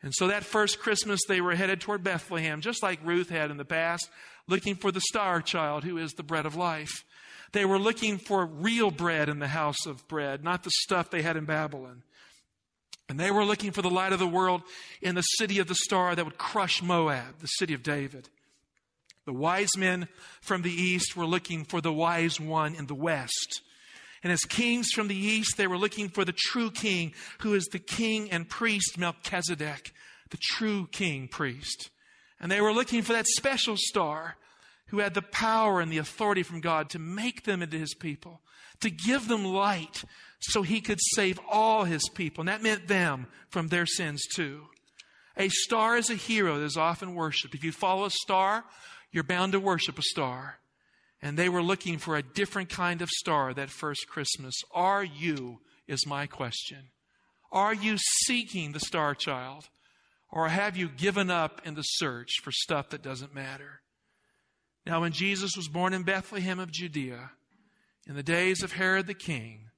And 0.04 0.14
so 0.14 0.28
that 0.28 0.44
first 0.44 0.80
Christmas, 0.80 1.22
they 1.28 1.42
were 1.42 1.56
headed 1.56 1.80
toward 1.80 2.04
Bethlehem, 2.04 2.62
just 2.62 2.84
like 2.84 3.00
Ruth 3.04 3.30
had 3.30 3.52
in 3.52 3.58
the 3.58 3.66
past, 3.66 4.10
looking 4.48 4.76
for 4.76 4.92
the 4.92 5.02
star 5.02 5.42
child 5.42 5.84
who 5.84 5.98
is 5.98 6.14
the 6.14 6.24
bread 6.24 6.46
of 6.46 6.56
life. 6.56 7.06
They 7.52 7.66
were 7.66 7.80
looking 7.80 8.18
for 8.18 8.46
real 8.46 8.92
bread 8.92 9.30
in 9.30 9.40
the 9.40 9.48
house 9.48 9.86
of 9.86 10.08
bread, 10.08 10.44
not 10.44 10.64
the 10.64 10.72
stuff 10.84 11.10
they 11.10 11.22
had 11.22 11.38
in 11.38 11.46
Babylon. 11.46 12.04
And 13.10 13.20
they 13.20 13.32
were 13.32 13.44
looking 13.44 13.72
for 13.72 13.82
the 13.82 13.90
light 13.90 14.14
of 14.14 14.20
the 14.20 14.28
world 14.28 14.62
in 15.02 15.16
the 15.16 15.22
city 15.22 15.60
of 15.60 15.68
the 15.68 15.76
star 15.76 16.16
that 16.16 16.24
would 16.24 16.38
crush 16.38 16.82
Moab, 16.82 17.40
the 17.40 17.48
city 17.48 17.74
of 17.74 17.84
David. 17.84 18.30
The 19.26 19.34
wise 19.34 19.76
men 19.78 20.08
from 20.42 20.62
the 20.62 20.72
east 20.72 21.18
were 21.18 21.26
looking 21.26 21.66
for 21.66 21.82
the 21.82 21.92
wise 21.92 22.40
one 22.40 22.74
in 22.74 22.88
the 22.88 22.96
west. 22.96 23.62
And 24.24 24.32
as 24.32 24.42
kings 24.42 24.92
from 24.92 25.08
the 25.08 25.16
east, 25.16 25.58
they 25.58 25.68
were 25.68 25.78
looking 25.78 26.10
for 26.10 26.24
the 26.24 26.34
true 26.34 26.72
king, 26.72 27.14
who 27.40 27.54
is 27.54 27.66
the 27.66 27.80
king 27.80 28.32
and 28.32 28.48
priest 28.48 28.98
Melchizedek, 28.98 29.94
the 30.30 30.38
true 30.38 30.88
king 30.88 31.28
priest. 31.28 31.90
And 32.42 32.52
they 32.52 32.60
were 32.60 32.74
looking 32.74 33.04
for 33.04 33.14
that 33.14 33.28
special 33.28 33.78
star 33.78 34.36
who 34.88 35.00
had 35.00 35.14
the 35.14 35.22
power 35.22 35.80
and 35.80 35.92
the 35.92 36.00
authority 36.00 36.44
from 36.44 36.60
God 36.60 36.90
to 36.90 37.00
make 37.00 37.44
them 37.44 37.62
into 37.62 37.78
his 37.78 37.94
people, 37.94 38.42
to 38.82 38.90
give 38.90 39.28
them 39.28 39.46
light 39.46 40.04
so 40.42 40.64
he 40.64 40.82
could 40.82 41.00
save 41.14 41.40
all 41.50 41.86
his 41.86 42.10
people. 42.10 42.42
And 42.42 42.50
that 42.50 42.64
meant 42.64 42.88
them 42.88 43.28
from 43.50 43.68
their 43.68 43.86
sins 43.86 44.24
too. 44.36 44.64
A 45.38 45.50
star 45.50 45.96
is 45.96 46.10
a 46.10 46.16
hero 46.16 46.58
that 46.60 46.66
is 46.66 46.78
often 46.78 47.16
worshiped. 47.16 47.56
If 47.56 47.64
you 47.64 47.72
follow 47.72 48.06
a 48.06 48.12
star, 48.12 48.66
you're 49.12 49.24
bound 49.24 49.54
to 49.54 49.60
worship 49.60 49.98
a 49.98 50.04
star. 50.04 50.58
And 51.22 51.38
they 51.38 51.48
were 51.48 51.62
looking 51.62 52.00
for 52.00 52.18
a 52.18 52.24
different 52.24 52.70
kind 52.70 53.02
of 53.04 53.10
star 53.10 53.54
that 53.54 53.70
first 53.70 54.08
Christmas. 54.10 54.56
Are 54.74 55.04
you, 55.04 55.60
is 55.88 56.08
my 56.08 56.26
question. 56.26 56.90
Are 57.52 57.74
you 57.74 57.98
seeking 58.26 58.72
the 58.72 58.80
star 58.80 59.14
child? 59.14 59.70
Or 60.32 60.48
have 60.48 60.78
you 60.78 60.88
given 60.88 61.30
up 61.30 61.62
in 61.66 61.76
the 61.76 61.82
search 61.82 62.40
for 62.42 62.52
stuff 62.52 62.90
that 62.90 63.02
doesn't 63.02 63.36
matter? 63.36 63.82
Now, 64.86 65.02
when 65.02 65.12
Jesus 65.12 65.56
was 65.56 65.68
born 65.68 65.94
in 65.94 66.04
Bethlehem 66.04 66.60
of 66.60 66.72
Judea, 66.72 67.32
in 68.08 68.16
the 68.16 68.24
days 68.24 68.64
of 68.64 68.74
Herod 68.74 69.08
the 69.08 69.14
king, 69.14 69.70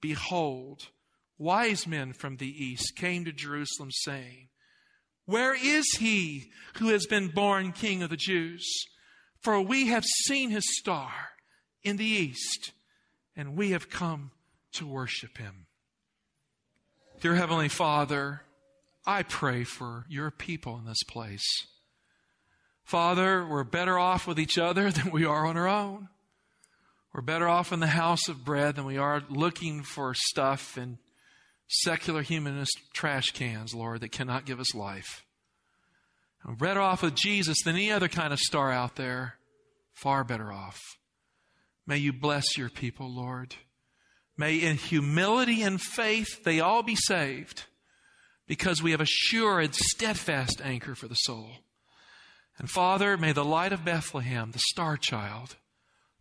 behold, 0.00 0.88
wise 1.36 1.86
men 1.86 2.12
from 2.12 2.36
the 2.36 2.48
east 2.48 2.96
came 2.96 3.24
to 3.24 3.32
Jerusalem 3.32 3.90
saying, 3.90 4.48
Where 5.26 5.54
is 5.54 5.84
he 5.98 6.50
who 6.76 6.88
has 6.88 7.06
been 7.06 7.28
born 7.28 7.72
king 7.72 8.02
of 8.02 8.10
the 8.10 8.16
Jews? 8.16 8.66
For 9.40 9.60
we 9.60 9.88
have 9.88 10.04
seen 10.04 10.50
his 10.50 10.64
star 10.78 11.10
in 11.82 11.96
the 11.96 12.04
east, 12.04 12.72
and 13.36 13.56
we 13.56 13.70
have 13.72 13.90
come 13.90 14.30
to 14.72 14.86
worship 14.86 15.38
him. 15.38 15.66
Dear 17.20 17.34
Heavenly 17.34 17.68
Father, 17.68 18.42
I 19.08 19.22
pray 19.22 19.64
for 19.64 20.04
your 20.10 20.30
people 20.30 20.76
in 20.76 20.84
this 20.84 21.02
place. 21.04 21.46
Father, 22.84 23.42
we're 23.42 23.64
better 23.64 23.98
off 23.98 24.26
with 24.26 24.38
each 24.38 24.58
other 24.58 24.90
than 24.92 25.10
we 25.10 25.24
are 25.24 25.46
on 25.46 25.56
our 25.56 25.66
own. 25.66 26.10
We're 27.14 27.22
better 27.22 27.48
off 27.48 27.72
in 27.72 27.80
the 27.80 27.86
house 27.86 28.28
of 28.28 28.44
bread 28.44 28.76
than 28.76 28.84
we 28.84 28.98
are 28.98 29.22
looking 29.30 29.82
for 29.82 30.12
stuff 30.14 30.76
in 30.76 30.98
secular 31.68 32.20
humanist 32.20 32.78
trash 32.92 33.30
cans, 33.30 33.74
Lord, 33.74 34.02
that 34.02 34.12
cannot 34.12 34.44
give 34.44 34.60
us 34.60 34.74
life. 34.74 35.24
We're 36.44 36.56
better 36.56 36.82
off 36.82 37.02
with 37.02 37.14
Jesus 37.14 37.56
than 37.64 37.76
any 37.76 37.90
other 37.90 38.08
kind 38.08 38.34
of 38.34 38.38
star 38.38 38.70
out 38.70 38.96
there. 38.96 39.36
Far 39.94 40.22
better 40.22 40.52
off. 40.52 40.78
May 41.86 41.96
you 41.96 42.12
bless 42.12 42.58
your 42.58 42.68
people, 42.68 43.10
Lord. 43.10 43.54
May 44.36 44.56
in 44.56 44.76
humility 44.76 45.62
and 45.62 45.80
faith 45.80 46.44
they 46.44 46.60
all 46.60 46.82
be 46.82 46.94
saved 46.94 47.64
because 48.48 48.82
we 48.82 48.90
have 48.90 49.00
a 49.00 49.06
sure 49.06 49.60
and 49.60 49.74
steadfast 49.74 50.60
anchor 50.64 50.96
for 50.96 51.06
the 51.06 51.14
soul. 51.14 51.50
And 52.58 52.68
Father, 52.68 53.16
may 53.16 53.30
the 53.30 53.44
light 53.44 53.72
of 53.72 53.84
Bethlehem, 53.84 54.50
the 54.50 54.58
star 54.58 54.96
child, 54.96 55.54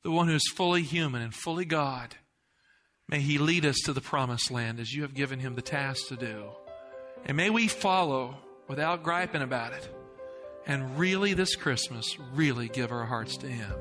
the 0.04 0.12
one 0.12 0.28
who 0.28 0.36
is 0.36 0.54
fully 0.56 0.84
human 0.84 1.24
and 1.24 1.34
fully 1.34 1.66
God, 1.66 2.16
may 3.10 3.22
he 3.22 3.40
lead 3.40 3.66
us 3.66 3.78
to 3.86 3.94
the 3.94 4.02
promised 4.02 4.52
land 4.52 4.80
as 4.80 4.94
you 4.94 5.02
have 5.02 5.16
given 5.16 5.40
him 5.40 5.56
the 5.56 5.62
task 5.64 6.10
to 6.10 6.16
do. 6.16 6.50
And 7.26 7.36
may 7.36 7.50
we 7.50 7.68
follow 7.68 8.38
without 8.68 9.02
griping 9.02 9.42
about 9.42 9.74
it. 9.74 9.90
And 10.68 11.00
really, 11.00 11.34
this 11.34 11.56
Christmas, 11.56 12.18
really 12.34 12.68
give 12.68 12.92
our 12.92 13.06
hearts 13.06 13.38
to 13.38 13.48
him. 13.48 13.72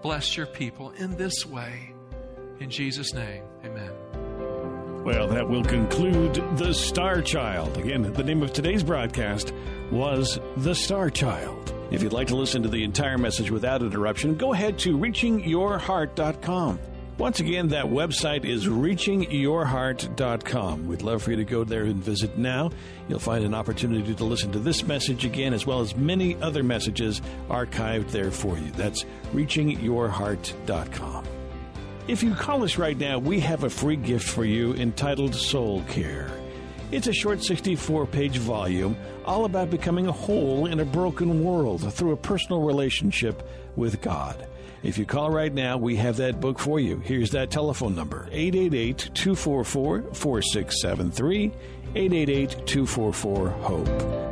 Bless 0.00 0.38
your 0.38 0.46
people 0.46 0.90
in 0.92 1.16
this 1.18 1.44
way. 1.44 1.92
In 2.60 2.70
Jesus' 2.70 3.12
name, 3.12 3.42
amen. 3.62 4.17
Well, 5.08 5.26
that 5.28 5.48
will 5.48 5.64
conclude 5.64 6.34
The 6.58 6.74
Star 6.74 7.22
Child. 7.22 7.78
Again, 7.78 8.12
the 8.12 8.22
name 8.22 8.42
of 8.42 8.52
today's 8.52 8.82
broadcast 8.82 9.54
was 9.90 10.38
The 10.58 10.74
Star 10.74 11.08
Child. 11.08 11.72
If 11.90 12.02
you'd 12.02 12.12
like 12.12 12.26
to 12.26 12.36
listen 12.36 12.62
to 12.64 12.68
the 12.68 12.84
entire 12.84 13.16
message 13.16 13.50
without 13.50 13.80
interruption, 13.80 14.34
go 14.34 14.52
ahead 14.52 14.78
to 14.80 14.98
reachingyourheart.com. 14.98 16.78
Once 17.16 17.40
again, 17.40 17.68
that 17.68 17.86
website 17.86 18.44
is 18.44 18.66
reachingyourheart.com. 18.66 20.86
We'd 20.86 21.00
love 21.00 21.22
for 21.22 21.30
you 21.30 21.38
to 21.38 21.44
go 21.44 21.64
there 21.64 21.84
and 21.84 21.96
visit 21.96 22.36
now. 22.36 22.70
You'll 23.08 23.18
find 23.18 23.46
an 23.46 23.54
opportunity 23.54 24.14
to 24.14 24.24
listen 24.24 24.52
to 24.52 24.58
this 24.58 24.84
message 24.84 25.24
again, 25.24 25.54
as 25.54 25.64
well 25.64 25.80
as 25.80 25.96
many 25.96 26.36
other 26.42 26.62
messages 26.62 27.22
archived 27.48 28.10
there 28.10 28.30
for 28.30 28.58
you. 28.58 28.70
That's 28.72 29.06
reachingyourheart.com. 29.32 31.24
If 32.08 32.22
you 32.22 32.34
call 32.34 32.64
us 32.64 32.78
right 32.78 32.96
now, 32.96 33.18
we 33.18 33.38
have 33.40 33.64
a 33.64 33.70
free 33.70 33.96
gift 33.96 34.26
for 34.26 34.42
you 34.42 34.72
entitled 34.72 35.34
Soul 35.34 35.82
Care. 35.88 36.30
It's 36.90 37.06
a 37.06 37.12
short 37.12 37.44
64 37.44 38.06
page 38.06 38.38
volume 38.38 38.96
all 39.26 39.44
about 39.44 39.68
becoming 39.68 40.06
a 40.06 40.12
whole 40.12 40.64
in 40.64 40.80
a 40.80 40.86
broken 40.86 41.44
world 41.44 41.92
through 41.92 42.12
a 42.12 42.16
personal 42.16 42.62
relationship 42.62 43.46
with 43.76 44.00
God. 44.00 44.46
If 44.82 44.96
you 44.96 45.04
call 45.04 45.30
right 45.30 45.52
now, 45.52 45.76
we 45.76 45.96
have 45.96 46.16
that 46.16 46.40
book 46.40 46.58
for 46.58 46.80
you. 46.80 46.98
Here's 47.00 47.30
that 47.32 47.50
telephone 47.50 47.94
number 47.94 48.26
888 48.32 49.10
244 49.12 50.14
4673. 50.14 51.52
888 51.94 52.66
244 52.66 53.50
HOPE. 53.50 54.27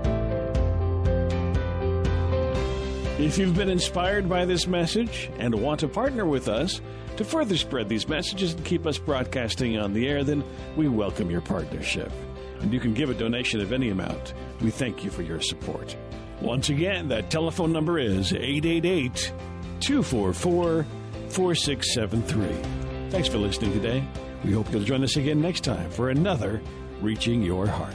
If 3.18 3.38
you've 3.38 3.57
been 3.57 3.70
inspired 3.70 4.29
by 4.29 4.44
this 4.44 4.66
message 4.66 5.31
and 5.38 5.55
want 5.55 5.81
to 5.81 5.88
partner 5.88 6.26
with 6.26 6.48
us 6.48 6.83
to 7.16 7.24
further 7.24 7.57
spread 7.57 7.88
these 7.88 8.07
messages 8.07 8.52
and 8.52 8.62
keep 8.62 8.87
us 8.87 8.98
broadcasting 8.98 9.79
on 9.79 9.94
the 9.94 10.07
air, 10.07 10.22
then 10.22 10.44
we 10.76 10.87
welcome 10.88 11.31
your 11.31 11.40
partnership. 11.40 12.12
And 12.61 12.70
you 12.74 12.79
can 12.79 12.92
give 12.92 13.09
a 13.09 13.14
donation 13.14 13.62
of 13.62 13.72
any 13.72 13.88
amount. 13.88 14.35
We 14.61 14.70
thank 14.70 15.02
you 15.02 15.11
for 15.11 15.22
your 15.22 15.40
support. 15.40 15.96
Once 16.42 16.68
again, 16.68 17.09
that 17.09 17.31
telephone 17.31 17.72
number 17.72 17.98
is 17.98 18.35
888 18.35 19.33
244 19.81 20.85
4673. 21.31 23.11
Thanks 23.11 23.29
for 23.29 23.38
listening 23.38 23.72
today. 23.72 24.07
We 24.44 24.52
hope 24.52 24.70
you'll 24.70 24.85
join 24.85 25.02
us 25.02 25.16
again 25.16 25.40
next 25.40 25.64
time 25.64 25.90
for 25.90 26.11
another 26.11 26.61
Reaching 27.00 27.42
Your 27.42 27.66
Heart. 27.66 27.94